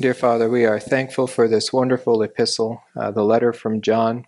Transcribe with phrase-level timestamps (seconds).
[0.00, 4.24] Dear Father, we are thankful for this wonderful epistle, uh, the letter from John,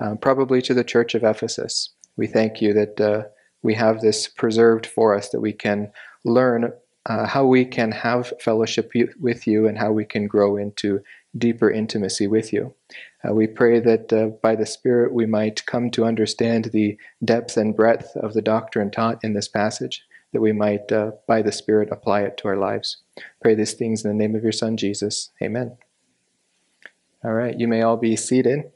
[0.00, 1.90] uh, probably to the church of Ephesus.
[2.16, 3.22] We thank you that uh,
[3.62, 5.92] we have this preserved for us, that we can
[6.24, 6.72] learn
[7.04, 11.02] uh, how we can have fellowship with you and how we can grow into
[11.36, 12.74] deeper intimacy with you.
[13.22, 17.58] Uh, we pray that uh, by the Spirit we might come to understand the depth
[17.58, 20.02] and breadth of the doctrine taught in this passage,
[20.32, 22.98] that we might, uh, by the Spirit, apply it to our lives.
[23.42, 25.30] Pray these things in the name of your Son, Jesus.
[25.42, 25.76] Amen.
[27.24, 28.70] All right, you may all be seated.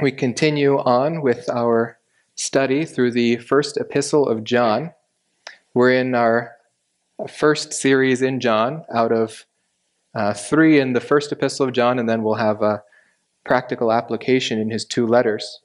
[0.00, 1.98] We continue on with our
[2.36, 4.92] study through the first epistle of John.
[5.74, 6.52] We're in our
[7.28, 9.44] first series in John out of
[10.14, 12.82] uh, three in the first epistle of John, and then we'll have a
[13.44, 15.60] practical application in his two letters.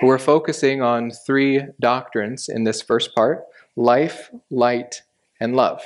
[0.00, 3.44] But We're focusing on three doctrines in this first part
[3.80, 5.02] life, light,
[5.40, 5.82] and love.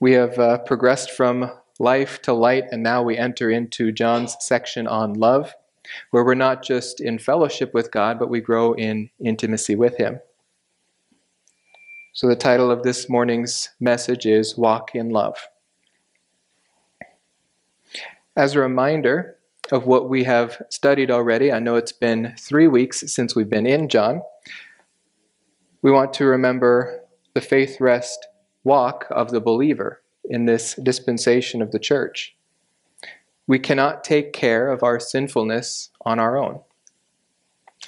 [0.00, 4.86] We have uh, progressed from life to light, and now we enter into John's section
[4.86, 5.54] on love,
[6.10, 10.20] where we're not just in fellowship with God, but we grow in intimacy with Him.
[12.14, 15.36] So, the title of this morning's message is Walk in Love.
[18.34, 19.36] As a reminder
[19.70, 23.66] of what we have studied already, I know it's been three weeks since we've been
[23.66, 24.22] in John.
[25.82, 27.00] We want to remember
[27.34, 28.28] the faith rest
[28.62, 32.36] walk of the believer in this dispensation of the church.
[33.48, 36.60] We cannot take care of our sinfulness on our own.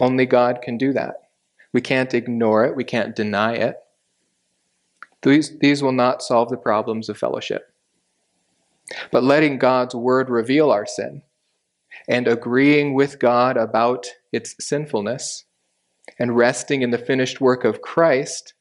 [0.01, 1.29] Only God can do that.
[1.73, 3.77] We can't ignore it, we can't deny it.
[5.23, 7.73] These, these will not solve the problems of fellowship.
[9.11, 11.23] But letting God's word reveal our sin
[12.09, 15.44] and agreeing with God about its sinfulness
[16.19, 18.55] and resting in the finished work of Christ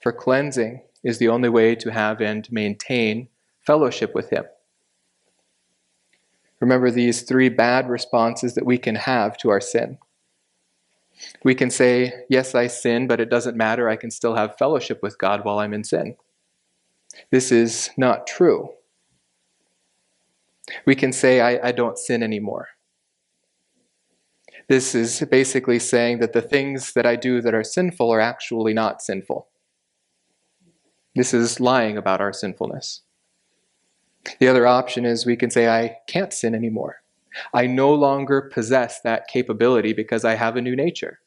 [0.00, 3.28] for cleansing is the only way to have and maintain
[3.60, 4.44] fellowship with Him.
[6.60, 9.98] Remember these three bad responses that we can have to our sin.
[11.44, 13.88] We can say, Yes, I sin, but it doesn't matter.
[13.88, 16.16] I can still have fellowship with God while I'm in sin.
[17.30, 18.70] This is not true.
[20.86, 22.68] We can say, I, I don't sin anymore.
[24.72, 28.72] This is basically saying that the things that I do that are sinful are actually
[28.72, 29.48] not sinful.
[31.14, 33.02] This is lying about our sinfulness.
[34.40, 37.02] The other option is we can say, I can't sin anymore.
[37.52, 41.18] I no longer possess that capability because I have a new nature.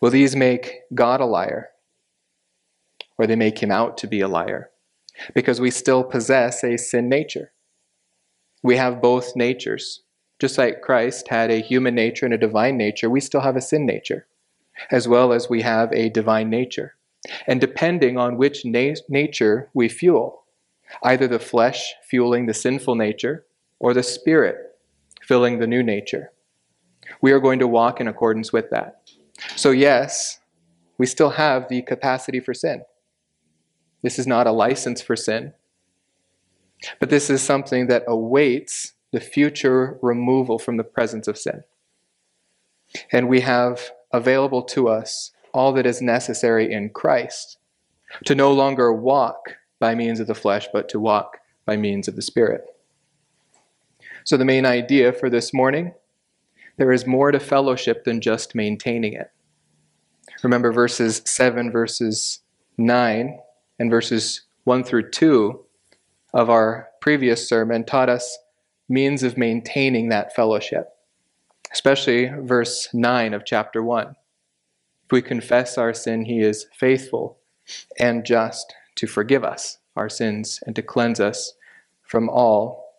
[0.00, 1.70] Will these make God a liar?
[3.18, 4.70] Or they make him out to be a liar?
[5.34, 7.50] Because we still possess a sin nature.
[8.62, 10.03] We have both natures.
[10.40, 13.60] Just like Christ had a human nature and a divine nature, we still have a
[13.60, 14.26] sin nature,
[14.90, 16.96] as well as we have a divine nature.
[17.46, 20.44] And depending on which na- nature we fuel,
[21.02, 23.46] either the flesh fueling the sinful nature
[23.78, 24.56] or the spirit
[25.22, 26.32] filling the new nature,
[27.20, 29.02] we are going to walk in accordance with that.
[29.56, 30.40] So, yes,
[30.98, 32.82] we still have the capacity for sin.
[34.02, 35.54] This is not a license for sin.
[37.00, 41.62] But this is something that awaits the future removal from the presence of sin.
[43.12, 47.58] And we have available to us all that is necessary in Christ
[48.24, 52.16] to no longer walk by means of the flesh, but to walk by means of
[52.16, 52.64] the Spirit.
[54.24, 55.94] So, the main idea for this morning
[56.76, 59.30] there is more to fellowship than just maintaining it.
[60.42, 62.40] Remember verses 7, verses
[62.78, 63.38] 9,
[63.78, 65.64] and verses 1 through 2
[66.32, 68.38] of our previous sermon taught us
[68.88, 70.88] means of maintaining that fellowship,
[71.72, 74.08] especially verse 9 of chapter 1.
[75.04, 77.38] If we confess our sin, he is faithful
[77.98, 81.54] and just to forgive us our sins and to cleanse us
[82.02, 82.94] from all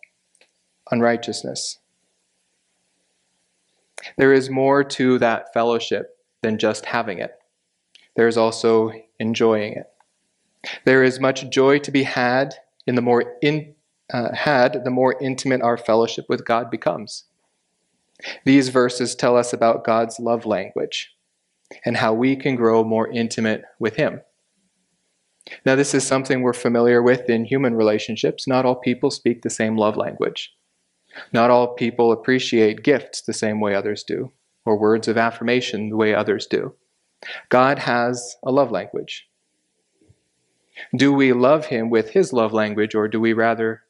[0.90, 1.78] unrighteousness.
[4.16, 7.32] There is more to that fellowship than just having it.
[8.14, 9.86] There is also enjoying it.
[10.84, 12.54] There is much joy to be had
[12.86, 13.74] in the more in,
[14.12, 17.24] uh, had, the more intimate our fellowship with God becomes.
[18.44, 21.12] These verses tell us about God's love language
[21.84, 24.20] and how we can grow more intimate with Him.
[25.64, 28.48] Now, this is something we're familiar with in human relationships.
[28.48, 30.52] Not all people speak the same love language.
[31.32, 34.32] Not all people appreciate gifts the same way others do,
[34.64, 36.74] or words of affirmation the way others do.
[37.48, 39.28] God has a love language.
[40.94, 43.82] Do we love him with his love language, or do we rather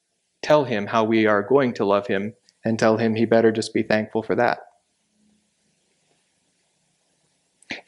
[0.47, 2.33] tell him how we are going to love him
[2.65, 4.61] and tell him he better just be thankful for that?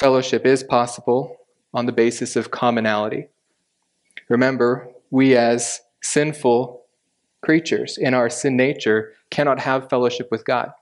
[0.01, 1.37] Fellowship is possible
[1.73, 3.29] on the basis of commonality.
[4.29, 6.83] Remember, we as sinful
[7.43, 10.73] creatures in our sin nature cannot have fellowship with God.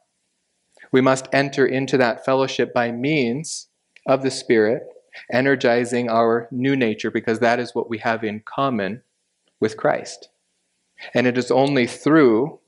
[0.92, 3.68] We must enter into that fellowship by means
[4.06, 4.82] of the Spirit,
[5.30, 9.02] energizing our new nature, because that is what we have in common
[9.60, 10.30] with Christ.
[11.14, 12.60] And it is only through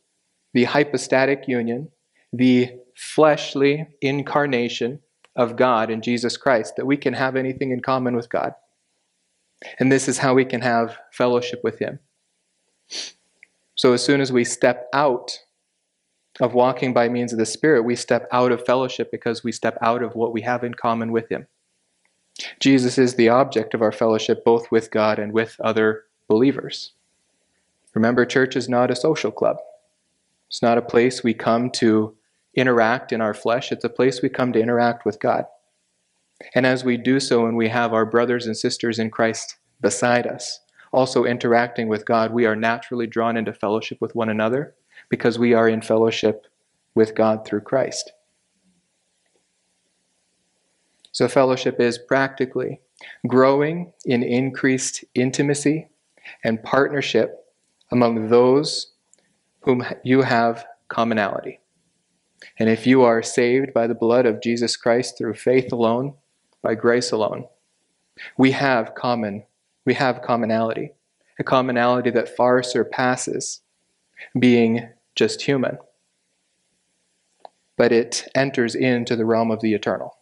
[0.54, 1.90] the hypostatic union,
[2.32, 5.00] the fleshly incarnation
[5.36, 8.54] of God in Jesus Christ, that we can have anything in common with God.
[9.78, 12.00] And this is how we can have fellowship with Him.
[13.74, 15.38] So as soon as we step out
[16.40, 19.78] of walking by means of the Spirit, we step out of fellowship because we step
[19.80, 21.46] out of what we have in common with Him.
[22.60, 26.92] Jesus is the object of our fellowship both with God and with other believers.
[27.94, 29.58] Remember, church is not a social club.
[30.48, 32.16] It's not a place we come to
[32.54, 35.44] interact in our flesh, it's a place we come to interact with God.
[36.54, 40.26] And as we do so, and we have our brothers and sisters in Christ beside
[40.26, 40.60] us,
[40.92, 44.74] also interacting with God, we are naturally drawn into fellowship with one another
[45.08, 46.46] because we are in fellowship
[46.94, 48.12] with God through Christ.
[51.12, 52.80] So, fellowship is practically
[53.26, 55.88] growing in increased intimacy
[56.44, 57.47] and partnership
[57.90, 58.92] among those
[59.60, 61.60] whom you have commonality.
[62.58, 66.14] And if you are saved by the blood of Jesus Christ through faith alone,
[66.62, 67.46] by grace alone,
[68.36, 69.44] we have common
[69.84, 70.92] we have commonality,
[71.38, 73.62] a commonality that far surpasses
[74.38, 75.78] being just human.
[77.78, 80.18] But it enters into the realm of the eternal.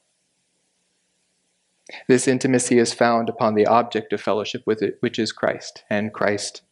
[2.07, 6.13] This intimacy is found upon the object of fellowship with it, which is Christ and
[6.13, 6.63] Christ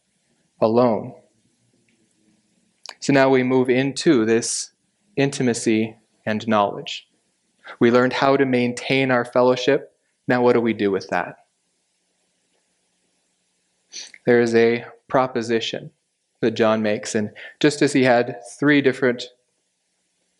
[0.61, 1.13] alone.
[2.99, 4.71] So now we move into this
[5.15, 7.07] intimacy and knowledge.
[7.79, 9.93] We learned how to maintain our fellowship.
[10.27, 11.35] Now, what do we do with that?
[14.25, 15.91] There is a proposition
[16.41, 19.25] that John makes, and just as he had three different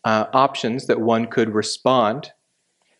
[0.04, 2.32] uh, options that one could respond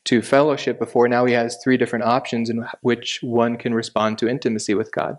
[0.05, 4.29] to fellowship before, now he has three different options in which one can respond to
[4.29, 5.19] intimacy with God.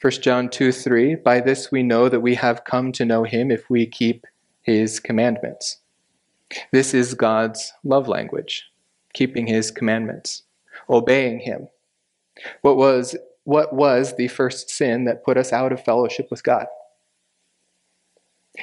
[0.00, 3.50] 1 John 2 3, by this we know that we have come to know him
[3.50, 4.26] if we keep
[4.62, 5.80] his commandments.
[6.72, 8.70] This is God's love language,
[9.12, 10.44] keeping his commandments,
[10.88, 11.68] obeying him.
[12.62, 13.14] What was,
[13.44, 16.66] what was the first sin that put us out of fellowship with God?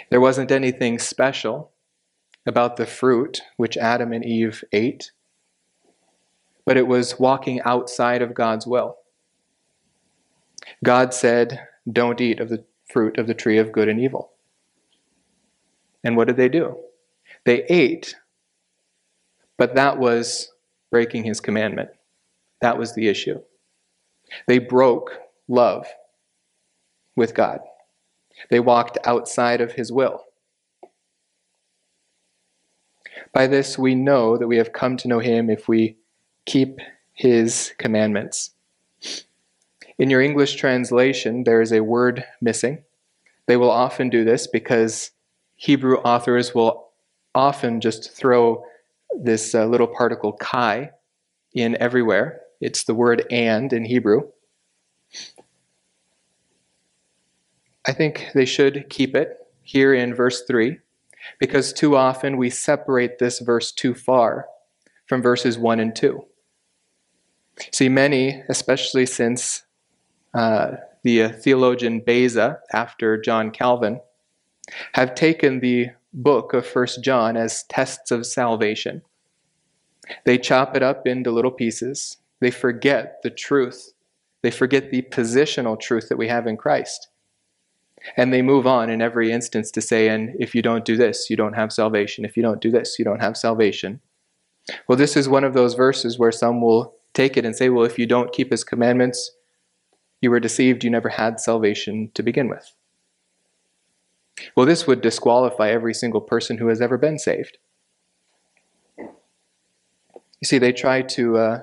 [0.09, 1.71] There wasn't anything special
[2.47, 5.11] about the fruit which Adam and Eve ate,
[6.65, 8.97] but it was walking outside of God's will.
[10.83, 14.31] God said, Don't eat of the fruit of the tree of good and evil.
[16.03, 16.77] And what did they do?
[17.45, 18.15] They ate,
[19.57, 20.51] but that was
[20.91, 21.89] breaking his commandment.
[22.61, 23.41] That was the issue.
[24.47, 25.11] They broke
[25.47, 25.87] love
[27.15, 27.59] with God,
[28.49, 30.23] they walked outside of his will.
[33.33, 35.97] By this, we know that we have come to know him if we
[36.45, 36.79] keep
[37.13, 38.51] his commandments.
[39.97, 42.83] In your English translation, there is a word missing.
[43.47, 45.11] They will often do this because
[45.55, 46.89] Hebrew authors will
[47.33, 48.63] often just throw
[49.19, 50.91] this uh, little particle kai
[51.53, 52.41] in everywhere.
[52.61, 54.29] It's the word and in Hebrew.
[57.87, 60.77] I think they should keep it here in verse 3
[61.39, 64.47] because too often we separate this verse too far
[65.07, 66.23] from verses 1 and 2.
[67.71, 69.63] See, many, especially since
[70.33, 70.71] uh,
[71.03, 74.01] the uh, theologian Beza, after John Calvin,
[74.93, 79.01] have taken the book of First John as tests of salvation.
[80.25, 82.17] They chop it up into little pieces.
[82.39, 83.93] They forget the truth.
[84.41, 87.07] They forget the positional truth that we have in Christ.
[88.15, 91.29] And they move on in every instance to say, and if you don't do this,
[91.29, 92.25] you don't have salvation.
[92.25, 93.99] If you don't do this, you don't have salvation.
[94.87, 97.85] Well, this is one of those verses where some will take it and say, well,
[97.85, 99.31] if you don't keep his commandments,
[100.21, 102.73] you were deceived, you never had salvation to begin with.
[104.55, 107.57] Well, this would disqualify every single person who has ever been saved.
[108.97, 111.59] You see, they try to uh,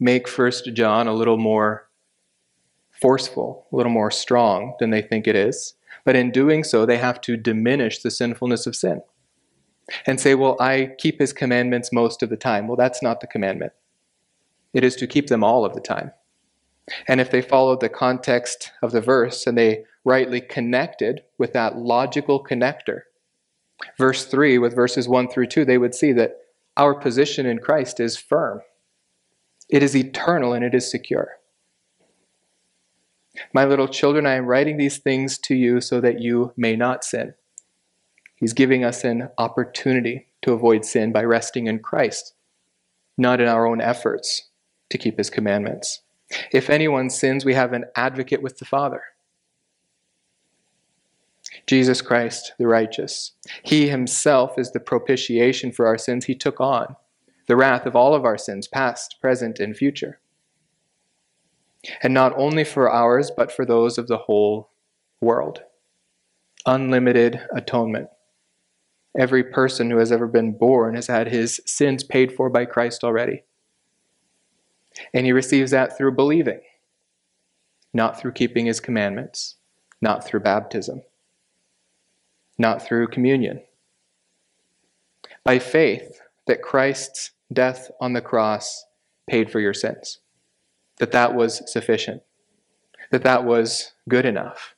[0.00, 1.88] make First John a little more
[3.00, 5.74] forceful, a little more strong than they think it is.
[6.04, 9.02] But in doing so, they have to diminish the sinfulness of sin
[10.06, 12.66] and say, Well, I keep his commandments most of the time.
[12.66, 13.72] Well, that's not the commandment.
[14.74, 16.12] It is to keep them all of the time.
[17.06, 21.76] And if they followed the context of the verse and they rightly connected with that
[21.76, 23.02] logical connector,
[23.98, 26.38] verse 3 with verses 1 through 2, they would see that
[26.76, 28.62] our position in Christ is firm,
[29.68, 31.32] it is eternal, and it is secure.
[33.54, 37.04] My little children, I am writing these things to you so that you may not
[37.04, 37.34] sin.
[38.34, 42.34] He's giving us an opportunity to avoid sin by resting in Christ,
[43.16, 44.50] not in our own efforts
[44.90, 46.02] to keep his commandments.
[46.52, 49.02] If anyone sins, we have an advocate with the Father.
[51.66, 53.32] Jesus Christ, the righteous.
[53.62, 56.24] He himself is the propitiation for our sins.
[56.24, 56.96] He took on
[57.46, 60.20] the wrath of all of our sins, past, present, and future.
[62.02, 64.70] And not only for ours, but for those of the whole
[65.20, 65.62] world.
[66.64, 68.08] Unlimited atonement.
[69.18, 73.02] Every person who has ever been born has had his sins paid for by Christ
[73.02, 73.42] already.
[75.12, 76.60] And he receives that through believing,
[77.92, 79.56] not through keeping his commandments,
[80.00, 81.02] not through baptism,
[82.58, 83.62] not through communion.
[85.44, 88.84] By faith that Christ's death on the cross
[89.28, 90.18] paid for your sins,
[90.98, 92.22] that that was sufficient,
[93.10, 94.74] that that was good enough,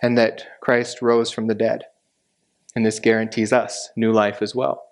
[0.00, 1.84] and that Christ rose from the dead
[2.74, 4.82] and this guarantees us new life as well.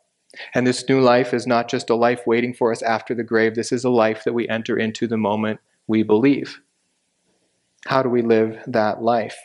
[0.55, 3.55] And this new life is not just a life waiting for us after the grave,
[3.55, 6.61] this is a life that we enter into the moment we believe.
[7.87, 9.37] How do we live that life?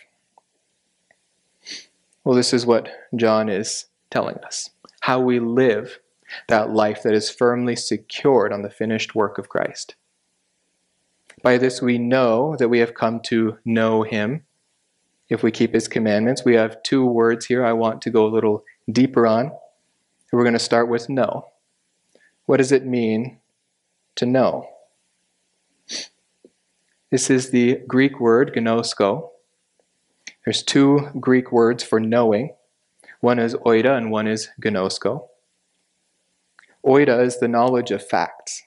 [2.24, 4.70] Well, this is what John is telling us
[5.02, 6.00] how we live
[6.50, 9.96] that life that is firmly secured on the finished work of Christ.
[11.42, 14.44] By this we know that we have come to know him
[15.30, 16.44] if we keep his commandments.
[16.44, 19.52] We have two words here I want to go a little deeper on.
[20.32, 21.48] We're going to start with know.
[22.48, 23.40] What does it mean
[24.16, 24.68] to know?
[27.10, 29.30] This is the Greek word gnosko.
[30.44, 32.56] There's two Greek words for knowing.
[33.22, 35.28] One is oida and one is gnosko.
[36.86, 38.64] Oida is the knowledge of facts,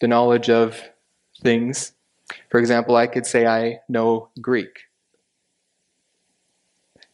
[0.00, 0.80] the knowledge of
[1.42, 1.94] things.
[2.48, 4.82] For example, I could say I know Greek.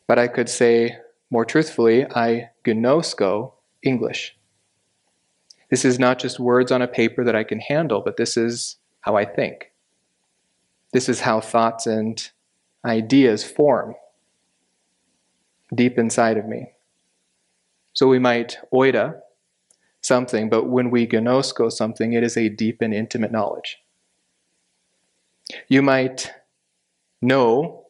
[0.06, 0.98] But I could say
[1.30, 3.52] more truthfully, I gnosko
[3.82, 4.36] English.
[5.70, 8.76] This is not just words on a paper that I can handle, but this is
[9.00, 9.72] how I think.
[10.92, 12.30] This is how thoughts and
[12.84, 13.94] ideas form
[15.74, 16.72] deep inside of me.
[17.94, 19.20] So we might oida
[20.02, 23.78] something, but when we gnosko something, it is a deep and intimate knowledge.
[25.68, 26.32] You might
[27.20, 27.84] know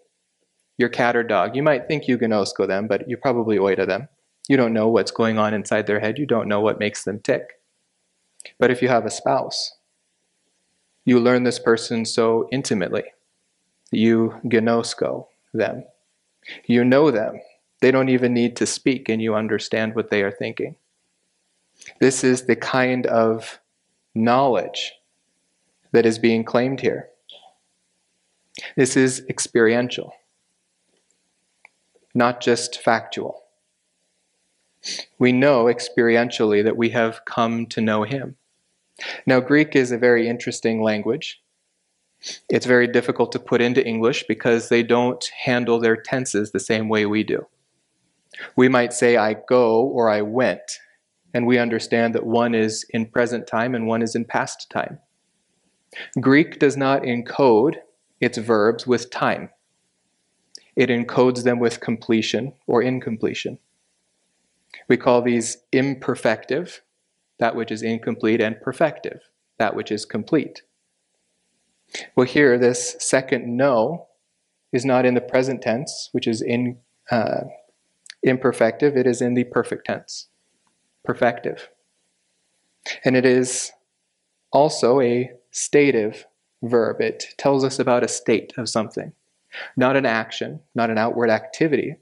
[0.78, 1.56] your cat or dog.
[1.56, 4.08] You might think you gnosko them, but you probably oida them.
[4.48, 6.18] You don't know what's going on inside their head.
[6.18, 7.60] You don't know what makes them tick.
[8.58, 9.76] But if you have a spouse,
[11.04, 13.04] you learn this person so intimately.
[13.90, 15.84] You gnosko them.
[16.66, 17.40] You know them.
[17.80, 20.76] They don't even need to speak, and you understand what they are thinking.
[22.00, 23.60] This is the kind of
[24.14, 24.92] knowledge
[25.92, 27.08] that is being claimed here.
[28.76, 30.12] This is experiential
[32.14, 33.41] not just factual.
[35.18, 38.36] We know experientially that we have come to know Him.
[39.26, 41.40] Now, Greek is a very interesting language.
[42.48, 46.88] It's very difficult to put into English because they don't handle their tenses the same
[46.88, 47.46] way we do.
[48.56, 50.78] We might say, I go or I went,
[51.34, 54.98] and we understand that one is in present time and one is in past time.
[56.20, 57.76] Greek does not encode
[58.20, 59.50] its verbs with time
[60.76, 63.58] it encodes them with completion or incompletion.
[64.88, 66.80] We call these imperfective,
[67.38, 69.20] that which is incomplete, and perfective,
[69.58, 70.62] that which is complete.
[72.16, 74.08] Well, here, this second no
[74.72, 76.78] is not in the present tense, which is in
[77.10, 77.42] uh,
[78.26, 80.28] imperfective, it is in the perfect tense,
[81.06, 81.68] perfective.
[83.04, 83.72] And it is
[84.52, 86.26] also a stative
[86.62, 87.00] verb.
[87.00, 89.12] It tells us about a state of something.
[89.76, 91.96] Not an action, not an outward activity,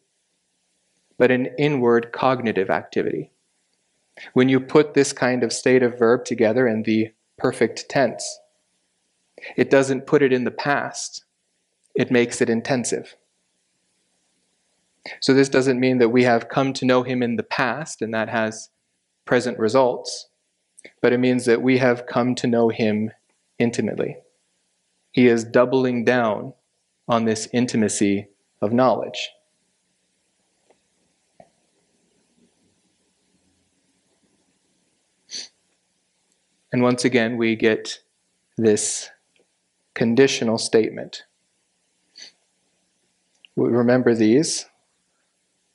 [1.20, 3.30] but an inward cognitive activity.
[4.32, 8.40] When you put this kind of stative verb together in the perfect tense,
[9.54, 11.26] it doesn't put it in the past,
[11.94, 13.16] it makes it intensive.
[15.20, 18.14] So, this doesn't mean that we have come to know Him in the past and
[18.14, 18.70] that has
[19.26, 20.28] present results,
[21.02, 23.10] but it means that we have come to know Him
[23.58, 24.16] intimately.
[25.12, 26.54] He is doubling down
[27.06, 28.28] on this intimacy
[28.62, 29.28] of knowledge.
[36.72, 38.00] And once again, we get
[38.56, 39.10] this
[39.94, 41.24] conditional statement.
[43.56, 44.66] We remember these.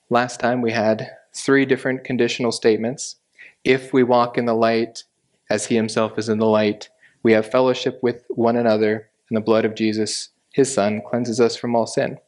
[0.10, 3.18] Last time we had three different conditional statements.
[3.64, 5.04] If we walk in the light
[5.50, 6.90] as he himself is in the light,
[7.24, 11.56] we have fellowship with one another, and the blood of Jesus, his Son, cleanses us
[11.56, 12.20] from all sin.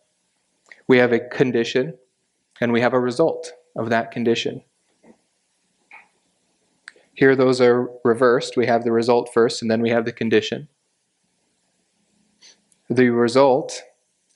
[0.88, 1.98] We have a condition
[2.60, 4.64] and we have a result of that condition.
[7.18, 8.56] Here, those are reversed.
[8.56, 10.68] We have the result first, and then we have the condition.
[12.92, 13.82] The result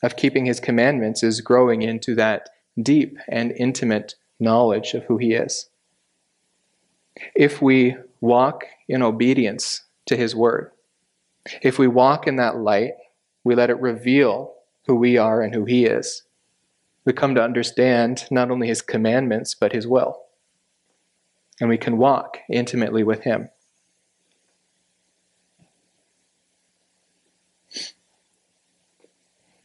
[0.01, 2.49] of keeping his commandments is growing into that
[2.81, 5.69] deep and intimate knowledge of who he is.
[7.35, 10.71] If we walk in obedience to his word,
[11.61, 12.93] if we walk in that light,
[13.43, 14.55] we let it reveal
[14.87, 16.23] who we are and who he is.
[17.05, 20.23] We come to understand not only his commandments, but his will.
[21.61, 23.49] And we can walk intimately with him.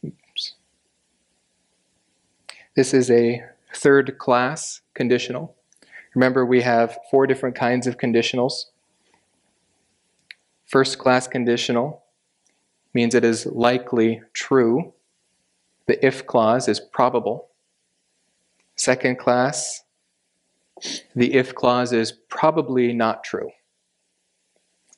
[0.05, 0.53] Oops.
[2.75, 5.55] This is a third class conditional.
[6.13, 8.65] Remember, we have four different kinds of conditionals.
[10.65, 12.03] First class conditional
[12.93, 14.93] means it is likely true.
[15.87, 17.47] The if clause is probable.
[18.75, 19.83] Second class,
[21.15, 23.51] the if clause is probably not true.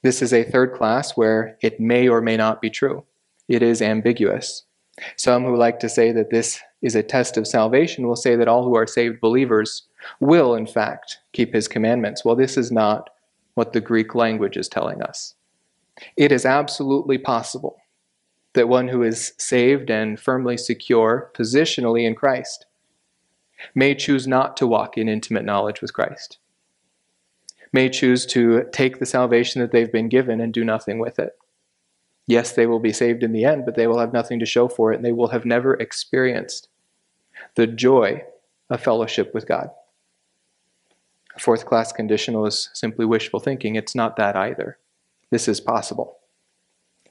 [0.01, 3.03] This is a third class where it may or may not be true.
[3.47, 4.63] It is ambiguous.
[5.17, 8.47] Some who like to say that this is a test of salvation will say that
[8.47, 9.83] all who are saved believers
[10.19, 12.23] will, in fact, keep his commandments.
[12.23, 13.09] Well, this is not
[13.55, 15.35] what the Greek language is telling us.
[16.15, 17.77] It is absolutely possible
[18.53, 22.65] that one who is saved and firmly secure positionally in Christ
[23.75, 26.37] may choose not to walk in intimate knowledge with Christ,
[27.71, 31.37] may choose to take the salvation that they've been given and do nothing with it.
[32.27, 34.67] Yes, they will be saved in the end, but they will have nothing to show
[34.67, 36.67] for it, and they will have never experienced
[37.55, 38.23] the joy
[38.69, 39.71] of fellowship with God.
[41.35, 43.75] A fourth class conditional is simply wishful thinking.
[43.75, 44.77] It's not that either.
[45.31, 46.17] This is possible.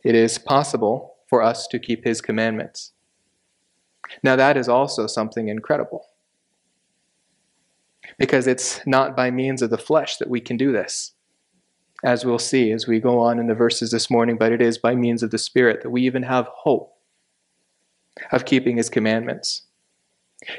[0.05, 2.93] It is possible for us to keep His commandments.
[4.23, 6.08] Now, that is also something incredible.
[8.19, 11.13] Because it's not by means of the flesh that we can do this,
[12.05, 14.77] as we'll see as we go on in the verses this morning, but it is
[14.77, 16.93] by means of the Spirit that we even have hope
[18.33, 19.63] of keeping His commandments.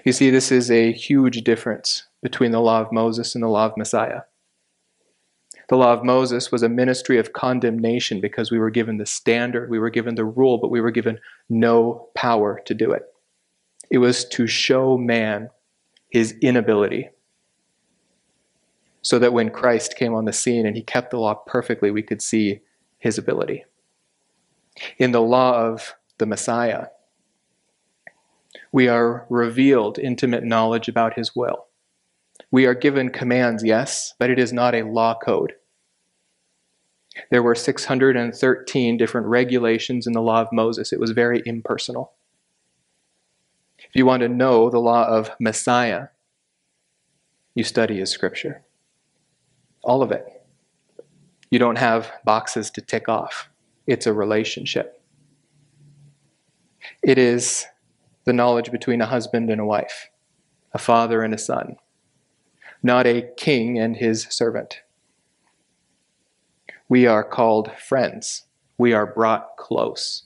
[0.05, 3.65] You see, this is a huge difference between the law of Moses and the law
[3.65, 4.21] of Messiah.
[5.69, 9.69] The law of Moses was a ministry of condemnation because we were given the standard,
[9.69, 13.03] we were given the rule, but we were given no power to do it.
[13.91, 15.49] It was to show man
[16.09, 17.09] his inability.
[19.01, 22.03] So that when Christ came on the scene and he kept the law perfectly, we
[22.03, 22.61] could see
[22.97, 23.63] his ability.
[24.97, 26.87] In the law of the Messiah,
[28.71, 31.67] we are revealed intimate knowledge about His will.
[32.51, 35.53] We are given commands, yes, but it is not a law code.
[37.31, 40.93] There were 613 different regulations in the law of Moses.
[40.93, 42.13] It was very impersonal.
[43.77, 46.07] If you want to know the law of Messiah,
[47.55, 48.63] you study his scripture.
[49.83, 50.25] All of it.
[51.49, 53.49] You don't have boxes to tick off,
[53.87, 55.01] it's a relationship.
[57.01, 57.65] It is
[58.25, 60.09] the knowledge between a husband and a wife,
[60.73, 61.77] a father and a son,
[62.83, 64.81] not a king and his servant.
[66.87, 68.45] We are called friends.
[68.77, 70.23] We are brought close.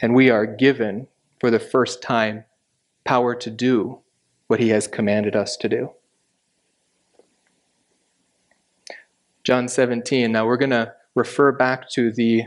[0.00, 1.08] And we are given,
[1.40, 2.44] for the first time,
[3.04, 4.00] power to do
[4.46, 5.92] what he has commanded us to do.
[9.44, 10.32] John 17.
[10.32, 12.44] Now we're going to refer back to the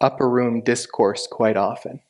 [0.00, 2.00] upper room discourse quite often.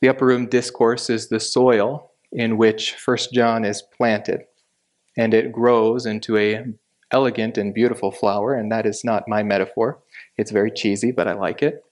[0.00, 4.42] The upper room discourse is the soil in which First John is planted,
[5.16, 6.64] and it grows into a
[7.10, 10.00] elegant and beautiful flower, and that is not my metaphor.
[10.36, 11.84] It's very cheesy, but I like it.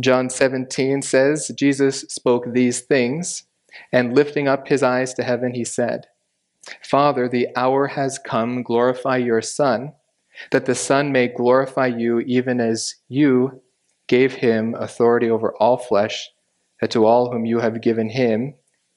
[0.00, 3.44] John 17 says, Jesus spoke these things,
[3.92, 6.06] and lifting up his eyes to heaven, he said,
[6.82, 9.92] Father, the hour has come, glorify your Son
[10.50, 13.62] that the Son may glorify you even as you
[14.06, 16.30] gave him authority over all flesh,
[16.80, 18.54] that to all whom you have given him,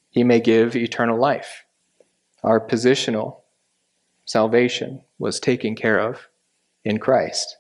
[0.10, 1.64] he may give eternal life.
[2.44, 3.42] Our positional
[4.26, 6.28] salvation was taken care of
[6.84, 7.58] in Christ.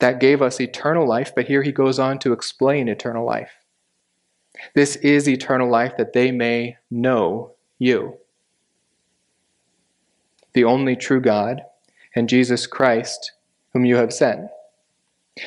[0.00, 3.52] That gave us eternal life, but here he goes on to explain eternal life.
[4.74, 8.18] This is eternal life that they may know you,
[10.52, 11.62] the only true God
[12.14, 13.32] and Jesus Christ,
[13.72, 14.48] whom you have sent.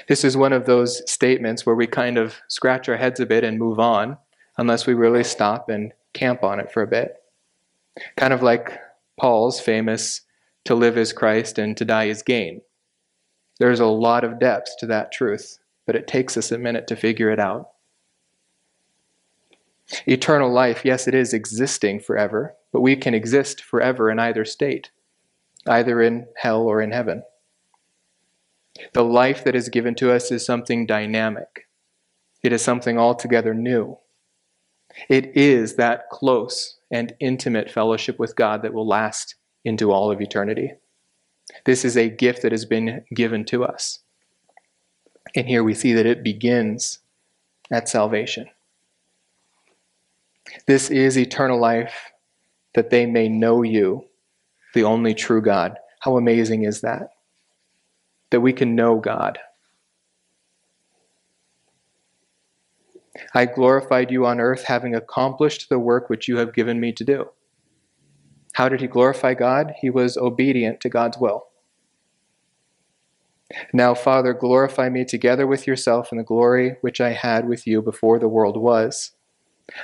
[0.07, 3.43] This is one of those statements where we kind of scratch our heads a bit
[3.43, 4.17] and move on,
[4.57, 7.15] unless we really stop and camp on it for a bit.
[8.17, 8.79] Kind of like
[9.19, 10.21] Paul's famous
[10.65, 12.61] to live is Christ and to die is gain.
[13.59, 16.95] There's a lot of depth to that truth, but it takes us a minute to
[16.95, 17.72] figure it out.
[20.05, 24.91] Eternal life, yes, it is existing forever, but we can exist forever in either state,
[25.67, 27.23] either in hell or in heaven.
[28.93, 31.67] The life that is given to us is something dynamic,
[32.41, 33.97] it is something altogether new.
[35.09, 40.21] It is that close and intimate fellowship with God that will last into all of
[40.21, 40.73] eternity.
[41.65, 43.99] This is a gift that has been given to us.
[45.35, 46.99] And here we see that it begins
[47.71, 48.49] at salvation.
[50.67, 52.11] This is eternal life,
[52.75, 54.05] that they may know you,
[54.73, 55.77] the only true God.
[55.99, 57.09] How amazing is that?
[58.31, 59.39] That we can know God.
[63.33, 67.03] I glorified you on earth, having accomplished the work which you have given me to
[67.03, 67.29] do.
[68.53, 69.73] How did he glorify God?
[69.79, 71.47] He was obedient to God's will.
[73.71, 77.81] Now, Father, glorify me together with yourself in the glory which I had with you
[77.81, 79.11] before the world was.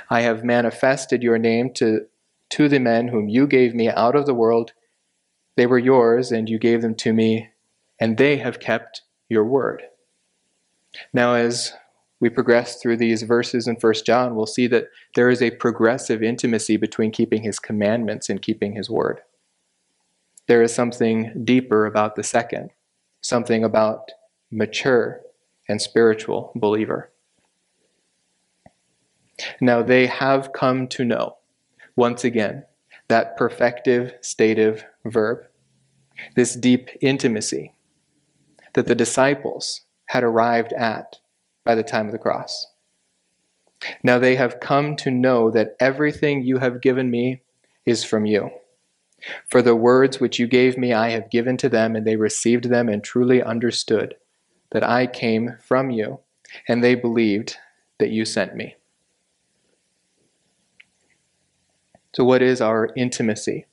[0.08, 2.06] I have manifested your name to,
[2.50, 4.72] to the men whom you gave me out of the world.
[5.56, 7.50] They were yours, and you gave them to me,
[8.00, 9.82] and they have kept your word.
[11.12, 11.72] Now, as
[12.20, 16.22] we progress through these verses in 1 John, we'll see that there is a progressive
[16.22, 19.20] intimacy between keeping his commandments and keeping his word.
[20.46, 22.70] There is something deeper about the second,
[23.20, 24.10] something about
[24.50, 25.20] mature
[25.68, 27.10] and spiritual believer.
[29.60, 31.36] Now they have come to know,
[31.96, 32.64] once again,
[33.08, 35.46] that perfective stative verb,
[36.36, 37.74] this deep intimacy
[38.74, 41.16] that the disciples had arrived at
[41.64, 42.66] by the time of the cross.
[44.02, 47.42] Now they have come to know that everything you have given me
[47.86, 48.50] is from you.
[49.48, 52.64] For the words which you gave me I have given to them, and they received
[52.64, 54.14] them and truly understood
[54.70, 56.20] that I came from you,
[56.68, 57.56] and they believed
[57.98, 58.76] that you sent me.
[62.12, 63.66] So, what is our intimacy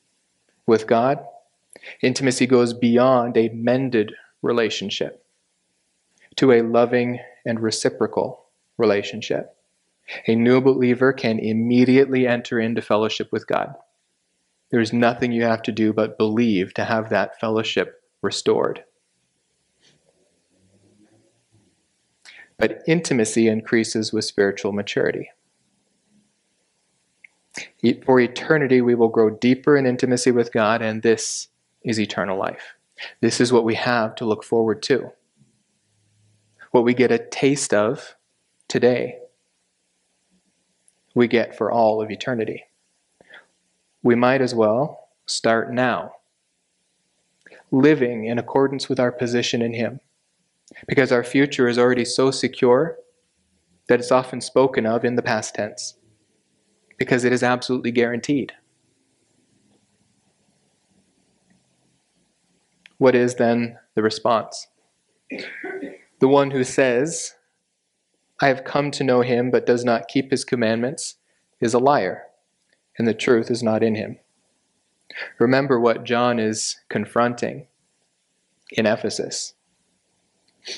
[0.67, 1.25] with God?
[2.01, 5.25] Intimacy goes beyond a mended relationship
[6.35, 8.45] to a loving and reciprocal
[8.77, 9.55] relationship.
[10.27, 13.75] A new believer can immediately enter into fellowship with God.
[14.69, 18.83] There's nothing you have to do but believe to have that fellowship restored.
[22.57, 25.29] But intimacy increases with spiritual maturity.
[28.05, 31.49] For eternity, we will grow deeper in intimacy with God, and this
[31.83, 32.75] is eternal life.
[33.21, 35.11] This is what we have to look forward to
[36.71, 38.15] what we get a taste of
[38.67, 39.19] today,
[41.15, 42.65] we get for all of eternity.
[44.03, 46.13] We might as well start now,
[47.71, 49.99] living in accordance with our position in Him,
[50.87, 52.97] because our future is already so secure
[53.87, 55.95] that it's often spoken of in the past tense,
[56.97, 58.53] because it is absolutely guaranteed.
[62.97, 64.67] What is then the response?
[66.19, 67.35] The one who says,
[68.41, 71.15] I have come to know him but does not keep his commandments
[71.59, 72.23] is a liar,
[72.97, 74.17] and the truth is not in him.
[75.39, 77.67] Remember what John is confronting
[78.71, 79.53] in Ephesus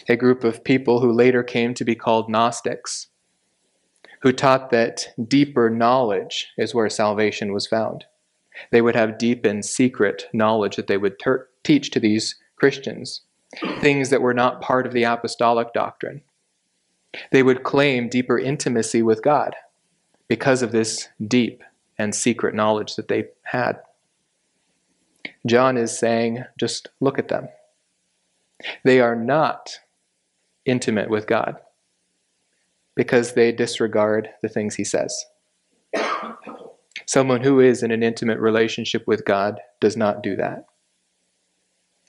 [0.08, 3.08] a group of people who later came to be called Gnostics,
[4.21, 8.05] who taught that deeper knowledge is where salvation was found.
[8.71, 13.21] They would have deep and secret knowledge that they would ter- teach to these Christians
[13.79, 16.21] things that were not part of the apostolic doctrine.
[17.32, 19.55] They would claim deeper intimacy with God
[20.27, 21.63] because of this deep
[21.97, 23.79] and secret knowledge that they had.
[25.47, 27.47] John is saying, just look at them.
[28.84, 29.79] They are not
[30.65, 31.55] intimate with God
[32.99, 35.23] because they disregard the things he says.
[37.05, 40.65] Someone who is in an intimate relationship with God does not do that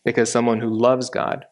[0.05, 1.45] because someone who loves God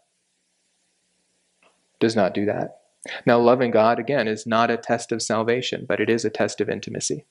[2.00, 2.80] does not do that.
[3.24, 6.60] Now, loving God, again, is not a test of salvation, but it is a test
[6.60, 7.24] of intimacy.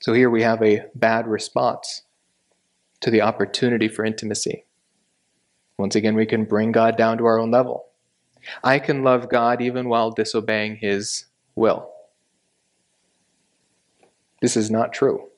[0.00, 2.02] So here we have a bad response
[3.02, 4.64] to the opportunity for intimacy.
[5.78, 7.87] Once again, we can bring God down to our own level.
[8.62, 11.90] I can love God even while disobeying His will.
[14.40, 15.28] This is not true.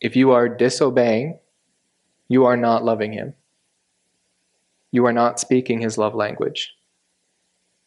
[0.00, 1.38] If you are disobeying,
[2.28, 3.34] you are not loving him.
[4.90, 6.74] You are not speaking his love language.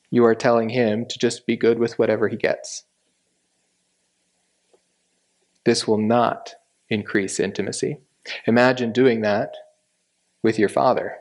[0.10, 2.84] You are telling him to just be good with whatever he gets.
[5.64, 6.54] This will not
[6.90, 8.00] increase intimacy.
[8.46, 9.56] Imagine doing that
[10.44, 11.18] with your father.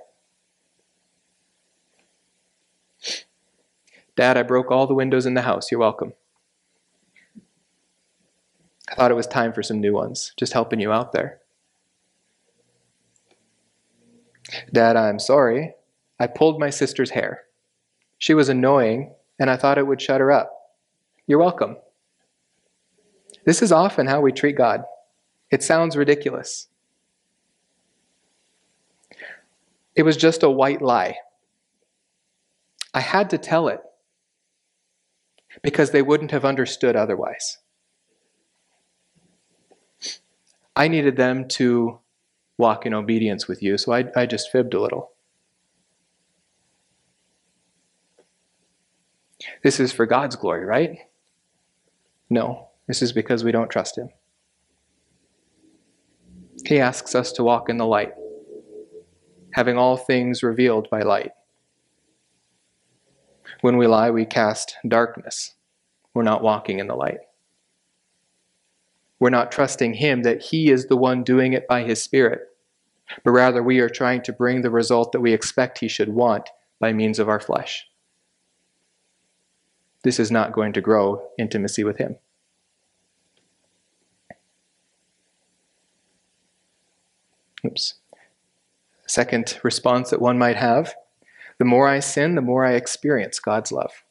[4.16, 5.70] Dad, I broke all the windows in the house.
[5.70, 6.14] You're welcome.
[8.88, 10.32] I thought it was time for some new ones.
[10.36, 11.40] Just helping you out there.
[14.72, 15.74] Dad, I'm sorry.
[16.18, 17.42] I pulled my sister's hair.
[18.16, 20.50] She was annoying, and I thought it would shut her up.
[21.26, 21.76] You're welcome.
[23.44, 24.84] This is often how we treat God.
[25.50, 26.68] It sounds ridiculous.
[29.94, 31.16] It was just a white lie.
[32.94, 33.80] I had to tell it
[35.62, 37.58] because they wouldn't have understood otherwise.
[40.74, 42.00] I needed them to
[42.58, 45.12] walk in obedience with you, so I, I just fibbed a little.
[49.62, 50.98] This is for God's glory, right?
[52.28, 54.10] No, this is because we don't trust Him.
[56.64, 58.14] He asks us to walk in the light,
[59.52, 61.32] having all things revealed by light.
[63.60, 65.54] When we lie, we cast darkness.
[66.14, 67.18] We're not walking in the light.
[69.18, 72.40] We're not trusting Him that He is the one doing it by His Spirit,
[73.24, 76.50] but rather we are trying to bring the result that we expect He should want
[76.78, 77.88] by means of our flesh.
[80.02, 82.16] This is not going to grow intimacy with Him.
[87.64, 87.94] Oops.
[89.06, 90.94] Second response that one might have
[91.58, 94.04] the more I sin, the more I experience God's love.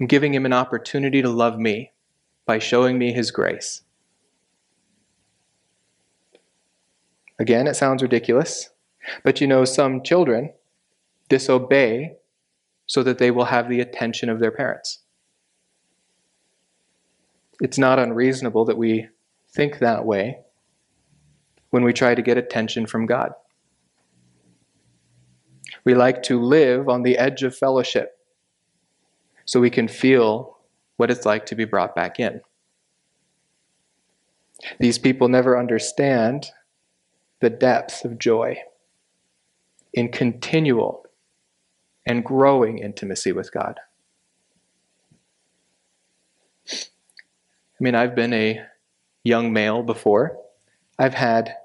[0.00, 1.92] I'm giving Him an opportunity to love me
[2.46, 3.82] by showing me His grace.
[7.38, 8.70] Again, it sounds ridiculous,
[9.24, 10.52] but you know, some children
[11.28, 12.16] disobey
[12.86, 15.00] so that they will have the attention of their parents.
[17.60, 19.08] It's not unreasonable that we
[19.50, 20.38] think that way
[21.70, 23.32] when we try to get attention from God.
[25.84, 28.18] We like to live on the edge of fellowship
[29.44, 30.58] so we can feel
[30.96, 32.40] what it's like to be brought back in.
[34.78, 36.50] These people never understand
[37.40, 38.58] the depth of joy
[39.92, 41.04] in continual
[42.06, 43.80] and growing intimacy with God.
[46.70, 48.64] I mean, I've been a
[49.24, 50.38] young male before.
[50.98, 51.56] I've had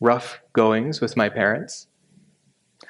[0.00, 1.88] rough goings with my parents.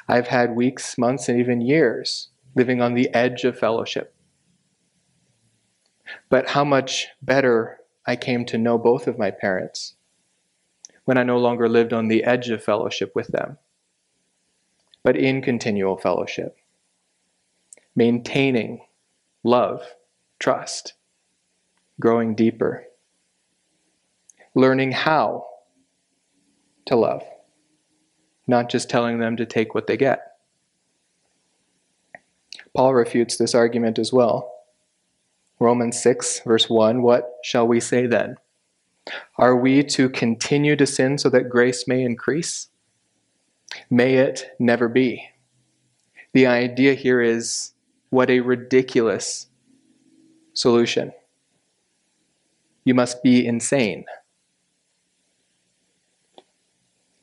[0.09, 4.15] I've had weeks, months, and even years living on the edge of fellowship.
[6.29, 9.95] But how much better I came to know both of my parents
[11.05, 13.59] when I no longer lived on the edge of fellowship with them,
[15.03, 16.57] but in continual fellowship,
[17.95, 18.81] maintaining
[19.43, 19.83] love,
[20.39, 20.95] trust,
[22.01, 22.85] growing deeper,
[24.55, 25.47] learning how
[26.87, 27.23] to love,
[28.47, 30.21] not just telling them to take what they get.
[32.75, 34.53] Paul refutes this argument as well.
[35.61, 38.37] Romans 6, verse 1 What shall we say then?
[39.37, 42.69] Are we to continue to sin so that grace may increase?
[43.91, 45.29] May it never be.
[46.33, 47.73] The idea here is
[48.11, 49.47] what a ridiculous
[50.53, 51.13] solution.
[52.85, 54.05] You must be insane.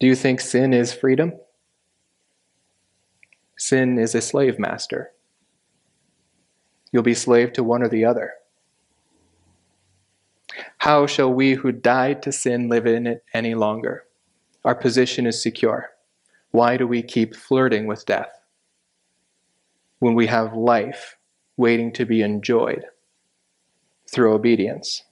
[0.02, 1.34] Do you think sin is freedom?
[3.56, 5.12] Sin is a slave master.
[6.92, 8.34] You'll be slave to one or the other.
[10.80, 14.06] How shall we who died to sin live in it any longer?
[14.66, 15.92] Our position is secure.
[16.50, 18.42] Why do we keep flirting with death
[20.00, 21.18] when we have life
[21.58, 22.86] waiting to be enjoyed
[24.12, 25.04] through obedience?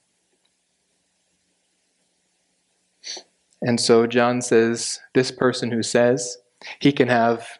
[3.62, 6.38] And so John says this person who says
[6.78, 7.58] he can have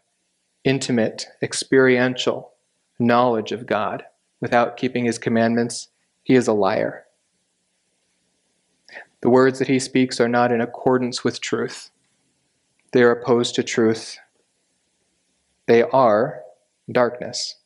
[0.64, 2.52] intimate, experiential
[2.98, 4.04] knowledge of God
[4.40, 5.88] without keeping his commandments,
[6.22, 7.04] he is a liar.
[9.22, 11.90] The words that he speaks are not in accordance with truth.
[12.92, 14.18] They are opposed to truth.
[15.66, 16.42] They are
[16.90, 17.56] darkness.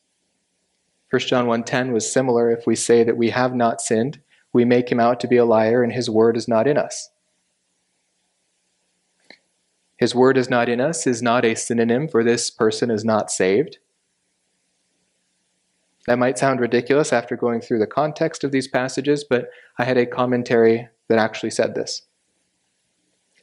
[1.11, 4.21] 1 John 1:10 was similar if we say that we have not sinned,
[4.53, 7.11] we make him out to be a liar and his word is not in us.
[9.97, 13.31] His word is not in us is not a synonym for this person is not
[13.31, 13.79] saved.
[16.07, 19.97] That might sound ridiculous after going through the context of these passages, but I had
[19.97, 22.03] a commentary that actually said this.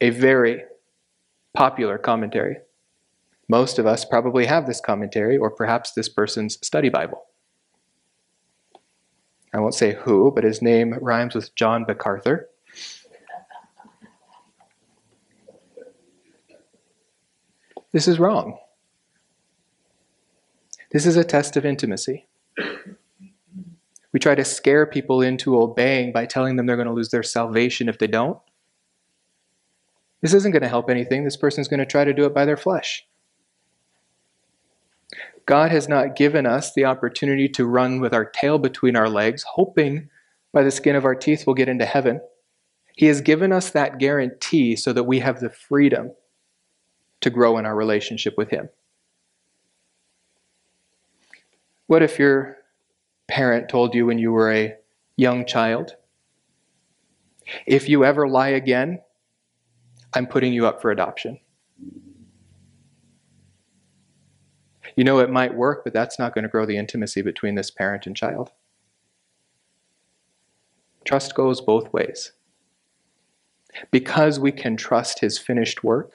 [0.00, 0.62] A very
[1.54, 2.58] popular commentary.
[3.48, 7.24] Most of us probably have this commentary, or perhaps this person's study Bible.
[9.52, 12.48] I won't say who, but his name rhymes with John MacArthur.
[17.92, 18.58] This is wrong.
[20.90, 22.26] This is a test of intimacy.
[24.12, 27.22] We try to scare people into obeying by telling them they're going to lose their
[27.22, 28.38] salvation if they don't.
[30.20, 31.24] This isn't going to help anything.
[31.24, 33.06] This person's going to try to do it by their flesh.
[35.46, 39.44] God has not given us the opportunity to run with our tail between our legs,
[39.54, 40.08] hoping
[40.52, 42.20] by the skin of our teeth we'll get into heaven.
[42.96, 46.12] He has given us that guarantee so that we have the freedom
[47.22, 48.68] to grow in our relationship with Him.
[51.86, 52.58] What if your
[53.28, 54.76] parent told you when you were a
[55.16, 55.96] young child,
[57.66, 59.00] if you ever lie again,
[60.14, 61.40] I'm putting you up for adoption?
[64.96, 67.70] You know, it might work, but that's not going to grow the intimacy between this
[67.70, 68.52] parent and child.
[71.04, 72.32] Trust goes both ways.
[73.90, 76.12] Because we can trust his finished work,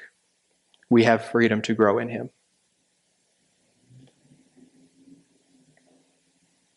[0.90, 2.30] we have freedom to grow in him.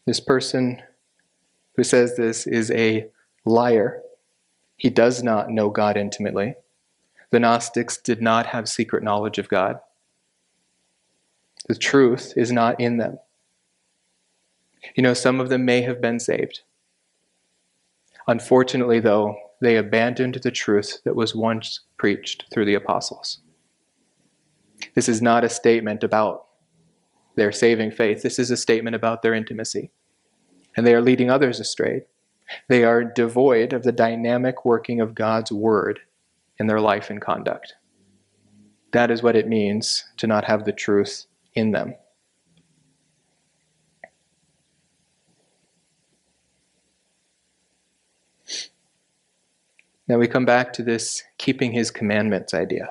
[0.07, 0.83] This person
[1.77, 3.09] who says this is a
[3.44, 4.03] liar.
[4.77, 6.55] He does not know God intimately.
[7.31, 9.79] The Gnostics did not have secret knowledge of God.
[11.68, 13.18] The truth is not in them.
[14.96, 16.62] You know, some of them may have been saved.
[18.27, 23.40] Unfortunately, though, they abandoned the truth that was once preached through the apostles.
[24.95, 26.47] This is not a statement about
[27.37, 28.23] their saving faith.
[28.23, 29.90] This is a statement about their intimacy.
[30.77, 32.03] And they are leading others astray.
[32.69, 36.01] They are devoid of the dynamic working of God's word
[36.59, 37.75] in their life and conduct.
[38.93, 41.95] That is what it means to not have the truth in them.
[50.09, 52.90] Now we come back to this keeping his commandments idea.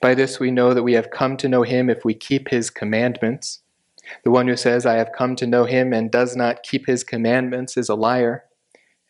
[0.00, 2.70] By this we know that we have come to know him if we keep his
[2.70, 3.60] commandments.
[4.24, 7.02] The one who says, I have come to know him and does not keep his
[7.02, 8.44] commandments is a liar,